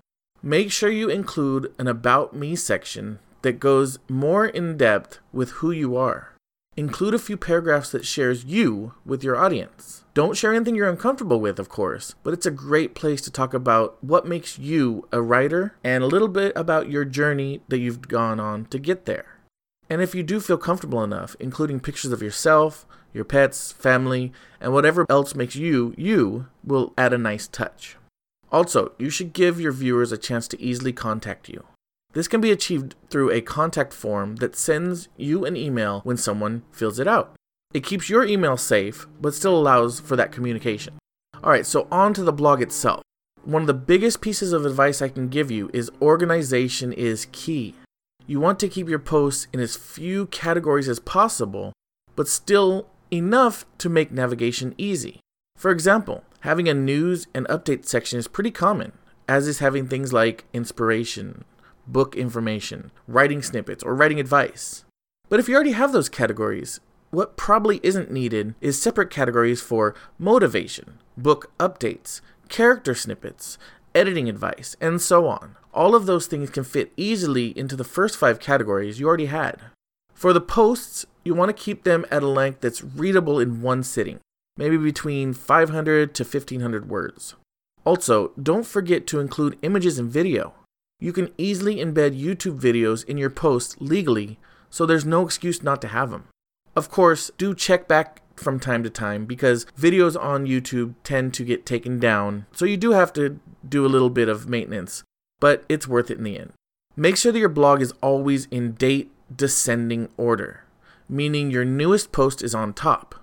Make 0.43 0.71
sure 0.71 0.91
you 0.91 1.09
include 1.09 1.73
an 1.79 1.88
About 1.88 2.35
Me 2.35 2.55
section 2.55 3.17
that 3.41 3.59
goes 3.59 3.97
more 4.07 4.45
in 4.45 4.77
depth 4.77 5.19
with 5.33 5.49
who 5.51 5.71
you 5.71 5.95
are. 5.97 6.33
Include 6.79 7.13
a 7.13 7.19
few 7.19 7.35
paragraphs 7.35 7.91
that 7.91 8.05
shares 8.05 8.45
you 8.45 8.93
with 9.03 9.21
your 9.21 9.35
audience. 9.35 10.05
Don't 10.13 10.38
share 10.38 10.53
anything 10.53 10.75
you're 10.75 10.88
uncomfortable 10.88 11.41
with, 11.41 11.59
of 11.59 11.67
course, 11.67 12.15
but 12.23 12.33
it's 12.33 12.45
a 12.45 12.51
great 12.51 12.95
place 12.95 13.19
to 13.19 13.29
talk 13.29 13.53
about 13.53 14.01
what 14.01 14.25
makes 14.25 14.57
you 14.57 15.05
a 15.11 15.21
writer 15.21 15.75
and 15.83 16.05
a 16.05 16.07
little 16.07 16.29
bit 16.29 16.53
about 16.55 16.89
your 16.89 17.03
journey 17.03 17.59
that 17.67 17.79
you've 17.79 18.07
gone 18.07 18.39
on 18.39 18.63
to 18.67 18.79
get 18.79 19.03
there. 19.03 19.39
And 19.89 20.01
if 20.01 20.15
you 20.15 20.23
do 20.23 20.39
feel 20.39 20.57
comfortable 20.57 21.03
enough, 21.03 21.35
including 21.38 21.81
pictures 21.81 22.13
of 22.13 22.21
yourself, 22.21 22.85
your 23.13 23.25
pets, 23.25 23.73
family, 23.73 24.31
and 24.61 24.71
whatever 24.71 25.05
else 25.09 25.35
makes 25.35 25.57
you 25.57 25.93
you 25.97 26.47
will 26.63 26.93
add 26.97 27.11
a 27.11 27.17
nice 27.17 27.47
touch. 27.47 27.97
Also, 28.53 28.93
you 28.97 29.09
should 29.09 29.33
give 29.33 29.59
your 29.59 29.73
viewers 29.73 30.13
a 30.13 30.17
chance 30.17 30.47
to 30.47 30.61
easily 30.61 30.93
contact 30.93 31.49
you. 31.49 31.65
This 32.13 32.27
can 32.27 32.41
be 32.41 32.51
achieved 32.51 32.95
through 33.09 33.31
a 33.31 33.41
contact 33.41 33.93
form 33.93 34.37
that 34.37 34.55
sends 34.55 35.09
you 35.15 35.45
an 35.45 35.55
email 35.55 36.01
when 36.03 36.17
someone 36.17 36.63
fills 36.71 36.99
it 36.99 37.07
out. 37.07 37.35
It 37.71 37.83
keeps 37.83 38.09
your 38.09 38.25
email 38.25 38.57
safe, 38.57 39.07
but 39.21 39.35
still 39.35 39.55
allows 39.55 39.99
for 39.99 40.15
that 40.15 40.31
communication. 40.31 40.95
Alright, 41.43 41.67
so 41.67 41.87
on 41.91 42.15
to 42.15 42.23
the 42.23 42.33
blog 42.33 42.61
itself. 42.61 43.03
One 43.43 43.61
of 43.61 43.67
the 43.67 43.73
biggest 43.75 44.21
pieces 44.21 44.53
of 44.53 44.65
advice 44.65 45.01
I 45.01 45.09
can 45.09 45.29
give 45.29 45.51
you 45.51 45.69
is 45.71 45.91
organization 46.01 46.91
is 46.91 47.27
key. 47.31 47.75
You 48.25 48.39
want 48.39 48.59
to 48.59 48.69
keep 48.69 48.89
your 48.89 48.99
posts 48.99 49.47
in 49.53 49.59
as 49.59 49.75
few 49.75 50.25
categories 50.27 50.89
as 50.89 50.99
possible, 50.99 51.73
but 52.15 52.27
still 52.27 52.87
enough 53.11 53.65
to 53.77 53.89
make 53.89 54.11
navigation 54.11 54.73
easy. 54.77 55.19
For 55.55 55.71
example, 55.71 56.23
having 56.41 56.67
a 56.67 56.73
news 56.73 57.27
and 57.33 57.47
update 57.47 57.85
section 57.85 58.17
is 58.17 58.27
pretty 58.27 58.51
common, 58.51 58.93
as 59.27 59.47
is 59.47 59.59
having 59.59 59.87
things 59.87 60.11
like 60.11 60.45
inspiration, 60.53 61.43
book 61.91 62.15
information, 62.15 62.91
writing 63.08 63.41
snippets, 63.41 63.84
or 63.84 63.96
writing 63.96 64.19
advice. 64.19 64.86
But 65.27 65.39
if 65.39 65.48
you 65.48 65.55
already 65.55 65.72
have 65.72 65.91
those 65.91 66.10
categories, 66.10 66.79
what 67.12 67.38
probably 67.38 67.79
isn't 67.84 68.12
needed 68.12 68.55
is 68.62 68.81
separate 68.81 69.10
categories 69.10 69.62
for 69.62 69.96
motivation, 70.17 71.00
book 71.17 71.51
updates, 71.60 72.22
character 72.50 72.93
snippets, 72.93 73.58
editing 73.96 74.29
advice, 74.29 74.75
and 74.79 75.01
so 75.01 75.27
on. 75.27 75.55
All 75.74 75.96
of 75.96 76.05
those 76.05 76.27
things 76.27 76.50
can 76.50 76.63
fit 76.63 76.91
easily 76.98 77.58
into 77.58 77.75
the 77.75 77.84
first 77.84 78.17
five 78.17 78.39
categories 78.39 79.00
you 79.00 79.08
already 79.08 79.27
had. 79.27 79.60
For 80.13 80.34
the 80.34 80.41
posts, 80.41 81.05
you 81.24 81.34
want 81.34 81.50
to 81.50 81.63
keep 81.63 81.84
them 81.84 82.05
at 82.12 82.24
a 82.24 82.27
length 82.27 82.62
that's 82.62 82.84
readable 82.84 83.39
in 83.39 83.62
one 83.62 83.84
sitting, 83.84 84.19
maybe 84.58 84.77
between 84.77 85.34
500 85.34 86.13
to 86.15 86.24
1500 86.24 86.89
words. 86.89 87.36
Also, 87.86 88.31
don't 88.41 88.65
forget 88.65 89.08
to 89.08 89.19
include 89.19 89.58
images 89.62 89.98
and 89.98 90.12
video. 90.12 90.53
You 90.99 91.13
can 91.13 91.31
easily 91.37 91.77
embed 91.77 92.19
YouTube 92.19 92.59
videos 92.59 93.05
in 93.05 93.17
your 93.17 93.29
posts 93.29 93.75
legally, 93.79 94.37
so 94.69 94.85
there's 94.85 95.05
no 95.05 95.25
excuse 95.25 95.63
not 95.63 95.81
to 95.81 95.87
have 95.87 96.11
them. 96.11 96.27
Of 96.75 96.91
course, 96.91 97.31
do 97.37 97.55
check 97.55 97.87
back 97.87 98.21
from 98.35 98.59
time 98.59 98.83
to 98.83 98.89
time 98.89 99.25
because 99.25 99.65
videos 99.77 100.21
on 100.21 100.45
YouTube 100.45 100.95
tend 101.03 101.33
to 101.35 101.45
get 101.45 101.65
taken 101.65 101.99
down, 101.99 102.45
so 102.51 102.65
you 102.65 102.77
do 102.77 102.91
have 102.91 103.13
to 103.13 103.39
do 103.67 103.85
a 103.85 103.87
little 103.87 104.09
bit 104.09 104.29
of 104.29 104.49
maintenance, 104.49 105.03
but 105.39 105.63
it's 105.69 105.87
worth 105.87 106.11
it 106.11 106.17
in 106.17 106.23
the 106.23 106.37
end. 106.37 106.53
Make 106.95 107.15
sure 107.15 107.31
that 107.31 107.39
your 107.39 107.49
blog 107.49 107.81
is 107.81 107.93
always 108.01 108.45
in 108.47 108.73
date 108.73 109.09
descending 109.33 110.09
order, 110.17 110.63
meaning 111.07 111.49
your 111.49 111.65
newest 111.65 112.11
post 112.11 112.43
is 112.43 112.53
on 112.53 112.73
top. 112.73 113.15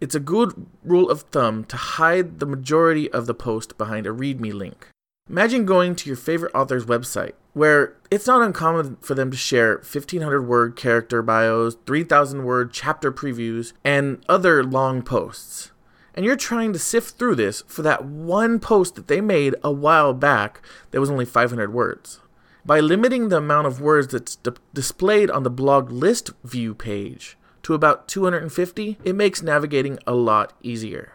It's 0.00 0.14
a 0.14 0.20
good 0.20 0.66
rule 0.84 1.10
of 1.10 1.22
thumb 1.22 1.64
to 1.64 1.76
hide 1.76 2.38
the 2.38 2.46
majority 2.46 3.10
of 3.10 3.26
the 3.26 3.34
post 3.34 3.76
behind 3.76 4.06
a 4.06 4.12
read 4.12 4.40
more 4.40 4.52
link. 4.52 4.88
Imagine 5.30 5.64
going 5.64 5.94
to 5.94 6.10
your 6.10 6.16
favorite 6.16 6.52
author's 6.56 6.86
website, 6.86 7.34
where 7.52 7.96
it's 8.10 8.26
not 8.26 8.42
uncommon 8.42 8.96
for 8.96 9.14
them 9.14 9.30
to 9.30 9.36
share 9.36 9.74
1500 9.76 10.42
word 10.42 10.74
character 10.74 11.22
bios, 11.22 11.76
3000 11.86 12.42
word 12.42 12.72
chapter 12.72 13.12
previews, 13.12 13.72
and 13.84 14.24
other 14.28 14.64
long 14.64 15.02
posts. 15.02 15.70
And 16.16 16.26
you're 16.26 16.34
trying 16.34 16.72
to 16.72 16.80
sift 16.80 17.16
through 17.16 17.36
this 17.36 17.62
for 17.68 17.82
that 17.82 18.04
one 18.04 18.58
post 18.58 18.96
that 18.96 19.06
they 19.06 19.20
made 19.20 19.54
a 19.62 19.70
while 19.70 20.12
back 20.14 20.62
that 20.90 20.98
was 20.98 21.10
only 21.10 21.24
500 21.24 21.72
words. 21.72 22.18
By 22.66 22.80
limiting 22.80 23.28
the 23.28 23.36
amount 23.36 23.68
of 23.68 23.80
words 23.80 24.08
that's 24.08 24.34
d- 24.34 24.50
displayed 24.74 25.30
on 25.30 25.44
the 25.44 25.48
blog 25.48 25.92
list 25.92 26.30
view 26.42 26.74
page 26.74 27.38
to 27.62 27.74
about 27.74 28.08
250, 28.08 28.98
it 29.04 29.14
makes 29.14 29.42
navigating 29.42 29.96
a 30.08 30.14
lot 30.14 30.54
easier. 30.60 31.12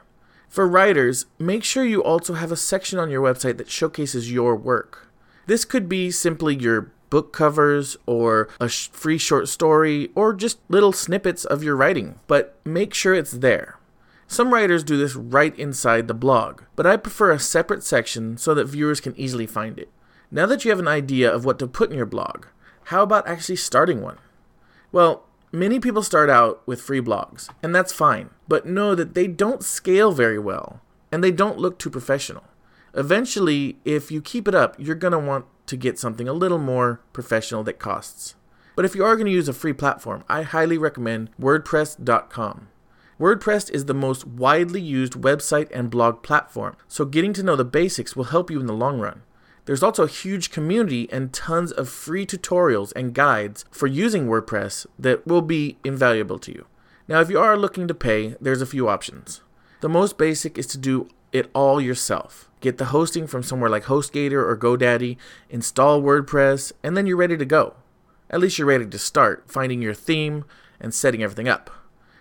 For 0.56 0.70
writers, 0.70 1.26
make 1.38 1.66
sure 1.66 1.84
you 1.84 2.02
also 2.02 2.36
have 2.36 2.50
a 2.50 2.56
section 2.56 2.98
on 2.98 3.12
your 3.12 3.22
website 3.22 3.58
that 3.58 3.70
showcases 3.70 4.32
your 4.32 4.56
work. 4.56 5.10
This 5.48 5.66
could 5.66 5.90
be 5.90 6.12
simply 6.12 6.56
your 6.56 6.94
book 7.10 7.34
covers 7.34 7.98
or 8.06 8.48
a 8.62 8.70
sh- 8.70 8.88
free 8.94 9.18
short 9.18 9.50
story 9.50 10.12
or 10.16 10.34
just 10.34 10.60
little 10.70 10.94
snippets 10.94 11.44
of 11.44 11.62
your 11.62 11.76
writing, 11.76 12.22
but 12.28 12.58
make 12.64 12.94
sure 12.94 13.14
it's 13.14 13.34
there. 13.34 13.80
Some 14.28 14.54
writers 14.54 14.86
do 14.86 14.96
this 14.96 15.14
right 15.14 15.54
inside 15.60 16.08
the 16.08 16.14
blog, 16.14 16.62
but 16.78 16.88
I 16.88 16.96
prefer 16.96 17.32
a 17.32 17.38
separate 17.38 17.84
section 17.84 18.38
so 18.38 18.54
that 18.54 18.64
viewers 18.64 19.02
can 19.02 19.14
easily 19.20 19.46
find 19.46 19.78
it. 19.78 19.90
Now 20.32 20.46
that 20.46 20.64
you 20.64 20.72
have 20.72 20.80
an 20.80 20.88
idea 20.88 21.30
of 21.30 21.44
what 21.44 21.60
to 21.60 21.68
put 21.68 21.92
in 21.92 21.98
your 21.98 22.06
blog, 22.06 22.46
how 22.86 23.04
about 23.04 23.28
actually 23.28 23.58
starting 23.58 24.02
one? 24.02 24.20
Well, 24.94 25.26
Many 25.56 25.80
people 25.80 26.04
start 26.04 26.30
out 26.30 26.62
with 26.68 26.82
free 26.82 27.00
blogs, 27.00 27.50
and 27.64 27.74
that's 27.74 27.94
fine, 27.94 28.30
but 28.46 28.66
know 28.66 28.94
that 28.94 29.14
they 29.14 29.26
don't 29.26 29.64
scale 29.64 30.12
very 30.12 30.38
well 30.38 30.82
and 31.14 31.24
they 31.24 31.32
don't 31.32 31.58
look 31.58 31.80
too 31.80 31.90
professional. 31.90 32.44
Eventually, 32.94 33.78
if 33.86 34.12
you 34.12 34.22
keep 34.22 34.50
it 34.50 34.54
up, 34.54 34.76
you're 34.78 34.96
going 34.96 35.14
to 35.14 35.18
want 35.18 35.46
to 35.68 35.78
get 35.78 35.98
something 35.98 36.28
a 36.28 36.34
little 36.34 36.58
more 36.58 37.00
professional 37.14 37.64
that 37.64 37.80
costs. 37.80 38.36
But 38.76 38.84
if 38.84 38.96
you 38.96 39.06
are 39.06 39.16
going 39.16 39.28
to 39.28 39.32
use 39.32 39.48
a 39.48 39.54
free 39.54 39.72
platform, 39.72 40.26
I 40.28 40.42
highly 40.42 40.78
recommend 40.78 41.30
WordPress.com. 41.40 42.68
WordPress 43.18 43.72
is 43.72 43.86
the 43.86 43.94
most 43.94 44.28
widely 44.28 44.82
used 44.82 45.14
website 45.14 45.70
and 45.74 45.90
blog 45.90 46.22
platform, 46.22 46.76
so 46.90 47.06
getting 47.06 47.32
to 47.32 47.44
know 47.44 47.56
the 47.56 47.64
basics 47.64 48.14
will 48.14 48.26
help 48.26 48.52
you 48.52 48.60
in 48.60 48.66
the 48.66 48.74
long 48.74 49.00
run. 49.00 49.22
There's 49.66 49.84
also 49.84 50.04
a 50.04 50.08
huge 50.08 50.52
community 50.52 51.10
and 51.12 51.34
tons 51.34 51.72
of 51.72 51.90
free 51.90 52.26
tutorials 52.26 52.94
and 52.96 53.14
guides 53.14 53.66
for 53.72 53.88
using 53.88 54.28
WordPress 54.28 54.86
that 55.00 55.26
will 55.26 55.42
be 55.42 55.78
invaluable 55.84 56.38
to 56.40 56.52
you. 56.52 56.66
Now, 57.08 57.20
if 57.20 57.30
you 57.30 57.40
are 57.40 57.58
looking 57.58 57.88
to 57.88 57.94
pay, 57.94 58.36
there's 58.40 58.62
a 58.62 58.68
few 58.68 58.88
options. 58.88 59.42
The 59.82 59.90
most 59.90 60.18
basic 60.18 60.58
is 60.58 60.68
to 60.68 60.78
do 60.78 61.10
it 61.32 61.50
all 61.54 61.82
yourself. 61.82 62.50
Get 62.62 62.78
the 62.78 62.86
hosting 62.86 63.28
from 63.28 63.44
somewhere 63.44 63.70
like 63.70 63.86
HostGator 63.86 64.34
or 64.34 64.58
GoDaddy, 64.58 65.18
install 65.50 66.02
WordPress, 66.02 66.72
and 66.84 66.96
then 66.96 67.06
you're 67.06 67.18
ready 67.18 67.38
to 67.38 67.46
go. 67.46 67.76
At 68.30 68.40
least 68.40 68.58
you're 68.58 68.68
ready 68.68 68.86
to 68.86 69.00
start 69.00 69.44
finding 69.48 69.82
your 69.82 69.94
theme 69.94 70.46
and 70.80 70.94
setting 70.94 71.22
everything 71.22 71.48
up. 71.48 71.70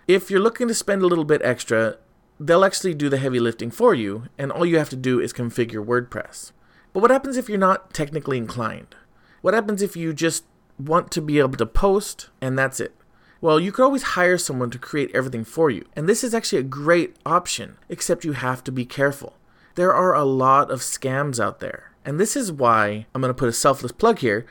If 0.07 0.29
you're 0.29 0.39
looking 0.39 0.67
to 0.67 0.73
spend 0.73 1.01
a 1.01 1.07
little 1.07 1.23
bit 1.25 1.41
extra, 1.43 1.97
they'll 2.39 2.65
actually 2.65 2.93
do 2.93 3.09
the 3.09 3.17
heavy 3.17 3.39
lifting 3.39 3.71
for 3.71 3.95
you, 3.95 4.25
and 4.37 4.51
all 4.51 4.65
you 4.65 4.77
have 4.77 4.89
to 4.89 4.95
do 4.95 5.19
is 5.19 5.33
configure 5.33 5.83
WordPress. 5.83 6.51
But 6.95 7.01
what 7.01 7.11
happens 7.11 7.35
if 7.35 7.49
you're 7.49 7.57
not 7.57 7.93
technically 7.93 8.37
inclined? 8.37 8.95
What 9.41 9.53
happens 9.53 9.81
if 9.81 9.97
you 9.97 10.13
just 10.13 10.45
want 10.79 11.11
to 11.11 11.21
be 11.21 11.39
able 11.39 11.57
to 11.57 11.65
post 11.65 12.29
and 12.39 12.57
that's 12.57 12.79
it? 12.79 12.95
Well, 13.41 13.59
you 13.59 13.73
could 13.73 13.83
always 13.83 14.15
hire 14.15 14.37
someone 14.37 14.69
to 14.69 14.79
create 14.79 15.11
everything 15.13 15.43
for 15.43 15.69
you. 15.69 15.83
And 15.93 16.07
this 16.07 16.23
is 16.23 16.33
actually 16.33 16.59
a 16.59 16.63
great 16.63 17.17
option, 17.25 17.75
except 17.89 18.23
you 18.23 18.31
have 18.31 18.63
to 18.63 18.71
be 18.71 18.85
careful. 18.85 19.35
There 19.75 19.93
are 19.93 20.15
a 20.15 20.23
lot 20.23 20.71
of 20.71 20.79
scams 20.79 21.37
out 21.37 21.59
there. 21.59 21.91
And 22.05 22.17
this 22.17 22.37
is 22.37 22.49
why 22.49 23.07
I'm 23.13 23.19
going 23.19 23.29
to 23.29 23.37
put 23.37 23.49
a 23.49 23.51
selfless 23.51 23.91
plug 23.91 24.19
here. 24.19 24.45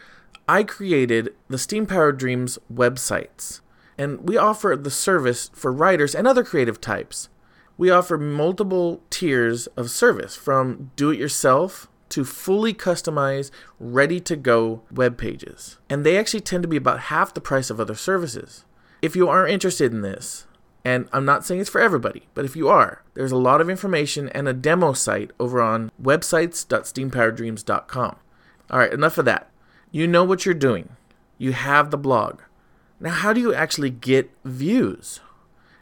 I 0.46 0.64
created 0.64 1.34
the 1.48 1.56
Steam 1.56 1.86
Powered 1.86 2.18
Dreams 2.18 2.58
websites. 2.70 3.62
And 3.96 4.28
we 4.28 4.36
offer 4.36 4.76
the 4.76 4.90
service 4.90 5.50
for 5.54 5.72
writers 5.72 6.14
and 6.14 6.26
other 6.26 6.44
creative 6.44 6.78
types. 6.78 7.30
We 7.78 7.88
offer 7.88 8.18
multiple 8.18 9.00
tiers 9.08 9.66
of 9.78 9.90
service 9.90 10.36
from 10.36 10.90
do 10.94 11.10
it 11.10 11.18
yourself 11.18 11.88
to 12.14 12.24
fully 12.24 12.72
customize, 12.72 13.50
ready 13.80 14.20
to 14.20 14.36
go 14.36 14.82
web 14.88 15.18
pages. 15.18 15.78
And 15.90 16.06
they 16.06 16.16
actually 16.16 16.42
tend 16.42 16.62
to 16.62 16.68
be 16.68 16.76
about 16.76 17.00
half 17.00 17.34
the 17.34 17.40
price 17.40 17.70
of 17.70 17.80
other 17.80 17.96
services. 17.96 18.64
If 19.02 19.16
you 19.16 19.28
are 19.28 19.48
interested 19.48 19.92
in 19.92 20.02
this, 20.02 20.46
and 20.84 21.08
I'm 21.12 21.24
not 21.24 21.44
saying 21.44 21.60
it's 21.60 21.68
for 21.68 21.80
everybody, 21.80 22.28
but 22.32 22.44
if 22.44 22.54
you 22.54 22.68
are, 22.68 23.02
there's 23.14 23.32
a 23.32 23.36
lot 23.36 23.60
of 23.60 23.68
information 23.68 24.28
and 24.28 24.46
a 24.46 24.52
demo 24.52 24.92
site 24.92 25.32
over 25.40 25.60
on 25.60 25.90
websites.steampowereddreams.com. 26.00 28.16
All 28.70 28.78
right, 28.78 28.92
enough 28.92 29.18
of 29.18 29.24
that. 29.24 29.50
You 29.90 30.06
know 30.06 30.22
what 30.22 30.46
you're 30.46 30.54
doing. 30.54 30.90
You 31.36 31.50
have 31.50 31.90
the 31.90 31.98
blog. 31.98 32.42
Now, 33.00 33.10
how 33.10 33.32
do 33.32 33.40
you 33.40 33.52
actually 33.52 33.90
get 33.90 34.30
views? 34.44 35.18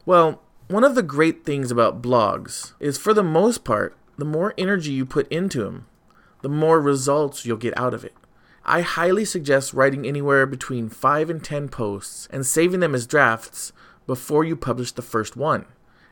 Well, 0.07 0.41
one 0.69 0.83
of 0.83 0.95
the 0.95 1.03
great 1.03 1.45
things 1.45 1.71
about 1.71 2.01
blogs 2.01 2.73
is 2.81 2.97
for 2.97 3.13
the 3.13 3.23
most 3.23 3.65
part, 3.65 3.99
the 4.17 4.25
more 4.25 4.55
energy 4.57 4.93
you 4.93 5.05
put 5.05 5.31
into 5.31 5.63
them, 5.63 5.89
the 6.43 6.49
more 6.49 6.81
results 6.81 7.47
you'll 7.47 7.57
get 7.57 7.77
out 7.79 7.95
of 7.95 8.05
it. 8.05 8.15
I 8.65 8.83
highly 8.83 9.25
suggest 9.25 9.75
writing 9.75 10.07
anywhere 10.07 10.47
between 10.47 10.89
5 10.89 11.31
and 11.31 11.43
10 11.43 11.69
posts 11.69 12.29
and 12.31 12.47
saving 12.47 12.81
them 12.81 12.95
as 12.95 13.07
drafts 13.07 13.73
before 14.07 14.45
you 14.45 14.55
publish 14.55 14.93
the 14.93 15.03
first 15.03 15.37
one, 15.37 15.65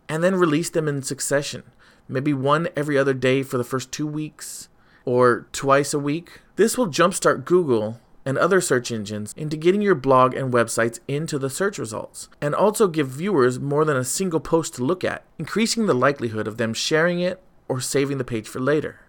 and 0.08 0.24
then 0.24 0.34
release 0.34 0.70
them 0.70 0.88
in 0.88 1.02
succession, 1.02 1.62
maybe 2.08 2.32
one 2.32 2.68
every 2.74 2.98
other 2.98 3.14
day 3.14 3.42
for 3.42 3.58
the 3.58 3.64
first 3.64 3.92
two 3.92 4.06
weeks 4.06 4.68
or 5.04 5.46
twice 5.52 5.94
a 5.94 5.98
week. 5.98 6.40
This 6.56 6.76
will 6.76 6.88
jumpstart 6.88 7.44
Google 7.44 8.00
and 8.24 8.36
other 8.36 8.60
search 8.60 8.92
engines 8.92 9.32
into 9.36 9.56
getting 9.56 9.80
your 9.80 9.94
blog 9.94 10.34
and 10.34 10.52
websites 10.52 11.00
into 11.08 11.38
the 11.38 11.50
search 11.50 11.78
results, 11.78 12.28
and 12.40 12.54
also 12.54 12.86
give 12.86 13.08
viewers 13.08 13.58
more 13.58 13.84
than 13.84 13.96
a 13.96 14.04
single 14.04 14.40
post 14.40 14.74
to 14.74 14.84
look 14.84 15.02
at, 15.04 15.24
increasing 15.38 15.86
the 15.86 15.94
likelihood 15.94 16.46
of 16.46 16.56
them 16.58 16.74
sharing 16.74 17.20
it 17.20 17.42
or 17.68 17.80
saving 17.80 18.18
the 18.18 18.24
page 18.24 18.46
for 18.46 18.60
later. 18.60 19.00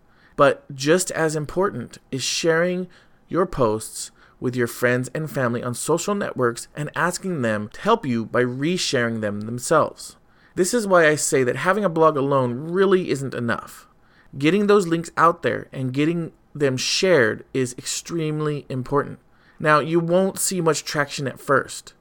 But 0.42 0.74
just 0.74 1.12
as 1.12 1.36
important 1.36 2.00
is 2.10 2.24
sharing 2.24 2.88
your 3.28 3.46
posts 3.46 4.10
with 4.40 4.56
your 4.56 4.66
friends 4.66 5.08
and 5.14 5.30
family 5.30 5.62
on 5.62 5.76
social 5.76 6.16
networks 6.16 6.68
and 6.76 6.90
asking 6.96 7.44
them 7.44 7.70
to 7.74 7.82
help 7.82 8.08
you 8.08 8.26
by 8.26 8.42
resharing 8.44 9.22
them 9.22 9.42
themselves. 9.42 10.16
This 10.56 10.74
is 10.74 10.88
why 10.88 11.08
I 11.08 11.14
say 11.14 11.44
that 11.44 11.58
having 11.58 11.86
a 11.86 11.90
blog 11.90 12.18
alone 12.18 12.72
really 12.72 13.12
isn't 13.12 13.36
enough. 13.36 13.86
Getting 14.36 14.66
those 14.66 14.88
links 14.88 15.12
out 15.16 15.44
there 15.44 15.68
and 15.72 15.94
getting 15.94 16.32
them 16.56 16.76
shared 16.76 17.46
is 17.54 17.76
extremely 17.78 18.66
important. 18.68 19.20
Now, 19.60 19.78
you 19.78 20.00
won't 20.00 20.40
see 20.40 20.60
much 20.60 20.84
traction 20.84 21.28
at 21.28 21.40
first, 21.40 21.94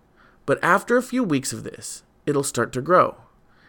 but 0.46 0.58
after 0.64 0.96
a 0.96 1.02
few 1.02 1.22
weeks 1.22 1.52
of 1.52 1.62
this, 1.62 2.04
it'll 2.24 2.42
start 2.42 2.72
to 2.72 2.80
grow. 2.80 3.16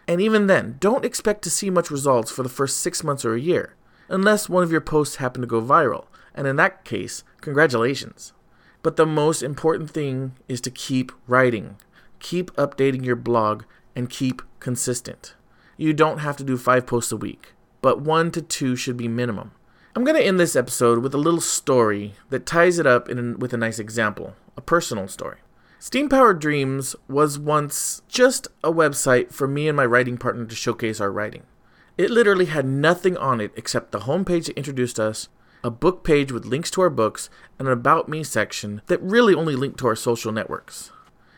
And 0.08 0.18
even 0.22 0.46
then, 0.46 0.76
don't 0.80 1.04
expect 1.04 1.42
to 1.42 1.50
see 1.50 1.68
much 1.68 1.90
results 1.90 2.30
for 2.30 2.42
the 2.42 2.48
first 2.48 2.78
six 2.78 3.04
months 3.04 3.26
or 3.26 3.34
a 3.34 3.38
year, 3.38 3.74
unless 4.12 4.48
one 4.48 4.62
of 4.62 4.70
your 4.70 4.82
posts 4.82 5.16
happen 5.16 5.40
to 5.40 5.46
go 5.46 5.60
viral, 5.60 6.04
and 6.34 6.46
in 6.46 6.56
that 6.56 6.84
case, 6.84 7.24
congratulations. 7.40 8.34
But 8.82 8.96
the 8.96 9.06
most 9.06 9.42
important 9.42 9.90
thing 9.90 10.36
is 10.48 10.60
to 10.60 10.70
keep 10.70 11.10
writing, 11.26 11.76
keep 12.20 12.54
updating 12.56 13.04
your 13.04 13.16
blog, 13.16 13.64
and 13.96 14.10
keep 14.10 14.42
consistent. 14.60 15.34
You 15.78 15.94
don't 15.94 16.18
have 16.18 16.36
to 16.36 16.44
do 16.44 16.58
five 16.58 16.86
posts 16.86 17.10
a 17.10 17.16
week, 17.16 17.54
but 17.80 18.02
one 18.02 18.30
to 18.32 18.42
two 18.42 18.76
should 18.76 18.98
be 18.98 19.08
minimum. 19.08 19.52
I'm 19.96 20.04
going 20.04 20.16
to 20.16 20.24
end 20.24 20.38
this 20.38 20.56
episode 20.56 20.98
with 20.98 21.14
a 21.14 21.18
little 21.18 21.40
story 21.40 22.14
that 22.28 22.46
ties 22.46 22.78
it 22.78 22.86
up 22.86 23.08
with 23.08 23.54
a 23.54 23.58
nice 23.58 23.78
example, 23.78 24.34
a 24.56 24.60
personal 24.60 25.08
story. 25.08 25.38
Steam 25.78 26.08
Powered 26.08 26.38
Dreams 26.38 26.94
was 27.08 27.38
once 27.38 28.02
just 28.08 28.46
a 28.62 28.72
website 28.72 29.32
for 29.32 29.48
me 29.48 29.68
and 29.68 29.76
my 29.76 29.86
writing 29.86 30.16
partner 30.16 30.44
to 30.44 30.54
showcase 30.54 31.00
our 31.00 31.10
writing. 31.10 31.42
It 31.98 32.10
literally 32.10 32.46
had 32.46 32.64
nothing 32.64 33.16
on 33.16 33.40
it 33.40 33.52
except 33.54 33.92
the 33.92 34.00
homepage 34.00 34.46
that 34.46 34.56
introduced 34.56 34.98
us, 34.98 35.28
a 35.62 35.70
book 35.70 36.02
page 36.04 36.32
with 36.32 36.46
links 36.46 36.70
to 36.72 36.80
our 36.80 36.90
books, 36.90 37.28
and 37.58 37.68
an 37.68 37.72
About 37.72 38.08
Me 38.08 38.24
section 38.24 38.80
that 38.86 39.02
really 39.02 39.34
only 39.34 39.54
linked 39.54 39.78
to 39.80 39.86
our 39.86 39.96
social 39.96 40.32
networks. 40.32 40.90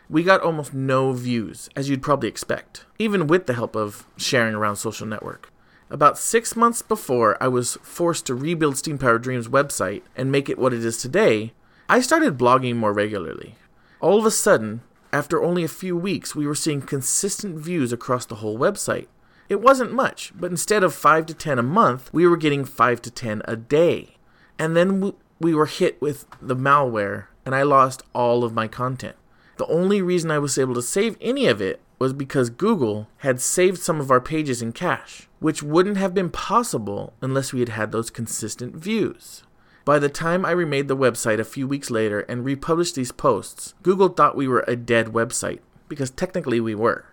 We 0.09 0.23
got 0.23 0.43
almost 0.43 0.73
no 0.73 1.13
views, 1.13 1.69
as 1.75 1.89
you'd 1.89 2.03
probably 2.03 2.29
expect, 2.29 2.87
even 2.99 3.27
with 3.27 3.47
the 3.47 3.55
help 3.55 3.75
of 3.75 4.07
sharing 4.17 4.55
around 4.55 4.77
social 4.77 5.07
network. 5.07 5.51
About 5.91 6.19
six 6.19 6.55
months 6.55 6.83
before 6.83 7.37
I 7.43 7.49
was 7.49 7.79
forced 7.83 8.27
to 8.27 8.35
rebuild 8.35 8.77
Steam 8.77 8.97
Powered 8.97 9.23
Dreams 9.23 9.49
website 9.49 10.03
and 10.17 10.31
make 10.31 10.49
it 10.49 10.59
what 10.59 10.73
it 10.73 10.85
is 10.85 10.99
today, 10.99 11.53
I 11.89 12.01
started 12.01 12.39
blogging 12.39 12.77
more 12.77 12.93
regularly. 12.93 13.57
All 14.01 14.19
of 14.19 14.25
a 14.25 14.31
sudden, 14.31 14.83
after 15.13 15.43
only 15.43 15.65
a 15.65 15.69
few 15.69 15.97
weeks, 15.97 16.35
we 16.35 16.47
were 16.47 16.55
seeing 16.55 16.81
consistent 16.81 17.57
views 17.57 17.93
across 17.93 18.25
the 18.25 18.37
whole 18.37 18.59
website. 18.59 19.07
It 19.49 19.61
wasn't 19.61 19.93
much, 19.93 20.33
but 20.35 20.51
instead 20.51 20.83
of 20.83 20.95
5 20.95 21.27
to 21.27 21.35
10 21.35 21.59
a 21.59 21.63
month, 21.63 22.13
we 22.13 22.27
were 22.27 22.37
getting 22.37 22.65
5 22.65 23.03
to 23.03 23.11
10 23.11 23.43
a 23.45 23.57
day. 23.57 24.17
And 24.59 24.77
then 24.77 25.13
we 25.41 25.55
were 25.55 25.67
hit 25.67 26.01
with 26.01 26.27
the 26.41 26.57
malware, 26.57 27.27
and 27.45 27.55
I 27.55 27.63
lost 27.63 28.03
all 28.15 28.45
of 28.45 28.55
my 28.55 28.69
content. 28.69 29.17
The 29.57 29.67
only 29.67 30.03
reason 30.03 30.31
I 30.31 30.39
was 30.39 30.59
able 30.59 30.75
to 30.75 30.83
save 30.83 31.17
any 31.21 31.47
of 31.47 31.61
it 31.61 31.81
was 31.99 32.13
because 32.13 32.51
Google 32.51 33.09
had 33.19 33.41
saved 33.41 33.79
some 33.79 34.01
of 34.01 34.11
our 34.11 34.21
pages 34.21 34.61
in 34.63 34.73
cache, 34.73 35.29
which 35.39 35.63
wouldn't 35.63 35.97
have 35.97 36.15
been 36.15 36.31
possible 36.31 37.13
unless 37.21 37.53
we 37.53 37.61
had 37.61 37.69
had 37.71 37.93
those 37.93 38.11
consistent 38.11 38.75
views. 38.75 39.45
By 39.85 39.99
the 39.99 40.09
time 40.09 40.45
I 40.45 40.51
remade 40.51 40.89
the 40.89 40.97
website 40.97 41.39
a 41.39 41.45
few 41.45 41.69
weeks 41.69 41.91
later 41.91 42.21
and 42.21 42.45
republished 42.45 42.95
these 42.95 43.13
posts, 43.13 43.75
Google 43.83 44.09
thought 44.09 44.37
we 44.37 44.49
were 44.49 44.65
a 44.67 44.77
dead 44.77 45.09
website, 45.09 45.61
because 45.89 46.11
technically 46.11 46.59
we 46.59 46.75
were. 46.75 47.05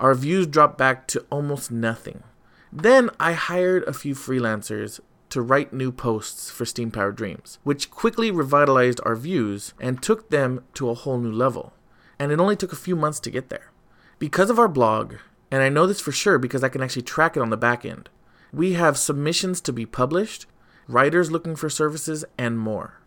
Our 0.00 0.14
views 0.14 0.48
dropped 0.48 0.76
back 0.76 1.06
to 1.08 1.24
almost 1.30 1.70
nothing. 1.70 2.24
Then 2.72 3.10
I 3.20 3.34
hired 3.34 3.84
a 3.84 3.92
few 3.92 4.14
freelancers 4.14 4.98
to 5.28 5.40
write 5.40 5.72
new 5.72 5.92
posts 5.92 6.50
for 6.50 6.64
Steam 6.64 6.90
Powered 6.90 7.14
Dreams, 7.14 7.58
which 7.62 7.90
quickly 7.90 8.32
revitalized 8.32 9.00
our 9.04 9.14
views 9.14 9.72
and 9.78 10.02
took 10.02 10.30
them 10.30 10.64
to 10.74 10.90
a 10.90 10.94
whole 10.94 11.18
new 11.18 11.30
level. 11.30 11.72
And 12.18 12.32
it 12.32 12.40
only 12.40 12.56
took 12.56 12.72
a 12.72 12.76
few 12.76 12.96
months 12.96 13.20
to 13.20 13.30
get 13.30 13.50
there. 13.50 13.70
Because 14.18 14.50
of 14.50 14.58
our 14.58 14.68
blog, 14.68 15.14
and 15.52 15.62
I 15.62 15.68
know 15.68 15.86
this 15.86 16.00
for 16.00 16.10
sure 16.10 16.38
because 16.38 16.64
I 16.64 16.68
can 16.68 16.82
actually 16.82 17.02
track 17.02 17.36
it 17.36 17.42
on 17.42 17.50
the 17.50 17.56
back 17.56 17.84
end, 17.84 18.08
we 18.52 18.72
have 18.72 18.98
submissions 18.98 19.60
to 19.60 19.72
be 19.72 19.86
published 19.86 20.46
writers 20.90 21.30
looking 21.30 21.56
for 21.56 21.70
services, 21.70 22.24
and 22.36 22.58
more. 22.58 23.00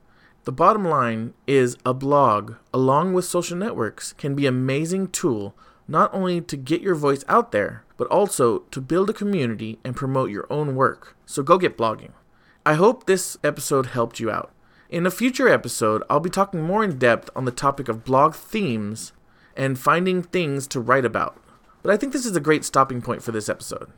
The 0.45 0.51
bottom 0.51 0.85
line 0.85 1.33
is 1.47 1.77
a 1.85 1.93
blog, 1.93 2.55
along 2.73 3.13
with 3.13 3.25
social 3.25 3.57
networks, 3.57 4.13
can 4.13 4.35
be 4.35 4.47
an 4.47 4.55
amazing 4.55 5.09
tool 5.09 5.55
not 5.87 6.13
only 6.13 6.41
to 6.41 6.57
get 6.57 6.81
your 6.81 6.95
voice 6.95 7.23
out 7.27 7.51
there, 7.51 7.83
but 7.97 8.07
also 8.07 8.59
to 8.59 8.81
build 8.81 9.09
a 9.09 9.13
community 9.13 9.79
and 9.83 9.95
promote 9.95 10.29
your 10.29 10.47
own 10.49 10.75
work. 10.75 11.15
So 11.25 11.43
go 11.43 11.57
get 11.57 11.77
blogging. 11.77 12.11
I 12.65 12.75
hope 12.75 13.05
this 13.05 13.37
episode 13.43 13.87
helped 13.87 14.19
you 14.19 14.31
out. 14.31 14.51
In 14.89 15.05
a 15.05 15.11
future 15.11 15.49
episode, 15.49 16.03
I'll 16.09 16.19
be 16.19 16.29
talking 16.29 16.61
more 16.61 16.83
in 16.83 16.97
depth 16.97 17.29
on 17.35 17.45
the 17.45 17.51
topic 17.51 17.89
of 17.89 18.05
blog 18.05 18.35
themes 18.35 19.11
and 19.55 19.79
finding 19.79 20.21
things 20.21 20.67
to 20.67 20.79
write 20.79 21.05
about. 21.05 21.41
But 21.81 21.91
I 21.91 21.97
think 21.97 22.13
this 22.13 22.25
is 22.25 22.35
a 22.35 22.41
great 22.41 22.63
stopping 22.63 23.01
point 23.01 23.23
for 23.23 23.31
this 23.31 23.49
episode. 23.49 23.91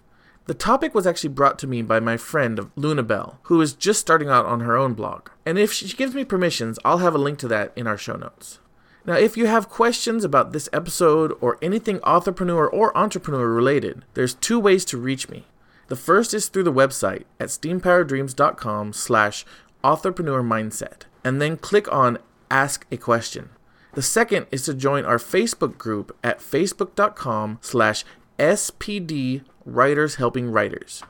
The 0.48 0.54
topic 0.54 0.94
was 0.94 1.08
actually 1.08 1.30
brought 1.30 1.58
to 1.60 1.68
me 1.68 1.82
by 1.82 2.00
my 2.00 2.18
friend 2.18 2.72
Luna 2.76 3.04
Bell, 3.04 3.40
who 3.44 3.60
is 3.62 3.74
just 3.74 4.00
starting 4.00 4.30
out 4.30 4.46
on 4.46 4.60
her 4.60 4.78
own 4.78 4.94
blog. 4.94 5.30
And 5.46 5.58
if 5.58 5.74
she 5.74 5.88
gives 5.96 6.14
me 6.14 6.24
permissions, 6.24 6.80
I'll 6.86 7.00
have 7.00 7.16
a 7.16 7.20
link 7.20 7.40
to 7.40 7.48
that 7.48 7.74
in 7.76 7.88
our 7.88 7.98
show 7.98 8.16
notes. 8.16 8.60
Now, 9.06 9.14
if 9.14 9.38
you 9.38 9.46
have 9.46 9.70
questions 9.70 10.24
about 10.24 10.52
this 10.52 10.68
episode 10.74 11.34
or 11.40 11.60
anything 11.62 12.00
authorpreneur 12.00 12.68
or 12.74 12.98
entrepreneur 12.98 13.48
related, 13.48 14.04
there's 14.16 14.34
two 14.34 14.60
ways 14.60 14.84
to 14.86 14.98
reach 14.98 15.30
me. 15.30 15.46
The 15.88 15.96
first 15.96 16.34
is 16.34 16.48
through 16.48 16.64
the 16.64 16.74
website 16.74 17.26
at 17.40 17.50
steampowereddreams.com 17.50 18.94
slash 18.94 19.46
authorpreneur 19.84 20.44
mindset, 20.44 21.04
and 21.24 21.40
then 21.40 21.58
click 21.58 21.92
on 21.94 22.18
Ask 22.50 22.88
a 22.92 22.98
Question. 22.98 23.50
The 23.94 24.02
second 24.02 24.48
is 24.52 24.66
to 24.66 24.74
join 24.74 25.06
our 25.06 25.20
Facebook 25.20 25.78
group 25.78 26.18
at 26.24 26.40
facebook.com 26.40 27.60
slash 27.62 28.04
SPD 28.40 29.44
Writers 29.64 30.16
Helping 30.16 30.50
Writers. 30.50 31.04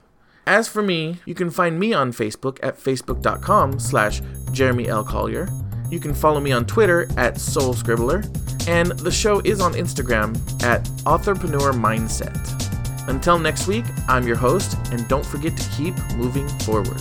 As 0.46 0.68
for 0.68 0.84
me, 0.84 1.20
you 1.26 1.34
can 1.34 1.50
find 1.50 1.80
me 1.80 1.94
on 1.94 2.12
Facebook 2.12 2.60
at 2.62 2.78
facebook.com 2.78 3.80
slash 3.80 4.22
Jeremy 4.52 4.88
L. 4.88 5.04
Collier. 5.04 5.50
You 5.96 6.02
can 6.02 6.14
follow 6.14 6.42
me 6.42 6.52
on 6.52 6.66
Twitter 6.66 7.08
at 7.16 7.40
Soul 7.40 7.74
Scribbler, 7.74 8.22
and 8.68 8.92
the 9.00 9.10
show 9.10 9.40
is 9.46 9.62
on 9.62 9.76
Instagram 9.76 10.36
at 10.62 10.84
Authorpreneur 11.06 11.72
Mindset. 11.72 13.08
Until 13.08 13.40
next 13.40 13.66
week, 13.66 13.86
I'm 14.10 14.28
your 14.28 14.36
host, 14.36 14.78
and 14.92 15.08
don't 15.08 15.26
forget 15.26 15.56
to 15.56 15.70
keep 15.70 15.96
moving 16.18 16.50
forward. 16.60 16.98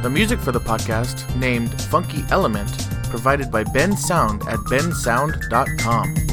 The 0.00 0.08
music 0.08 0.38
for 0.38 0.52
the 0.52 0.60
podcast, 0.60 1.34
named 1.34 1.82
Funky 1.82 2.22
Element, 2.30 2.70
provided 3.10 3.50
by 3.50 3.64
Bensound 3.64 4.46
at 4.46 4.60
bensound.com. 4.60 6.23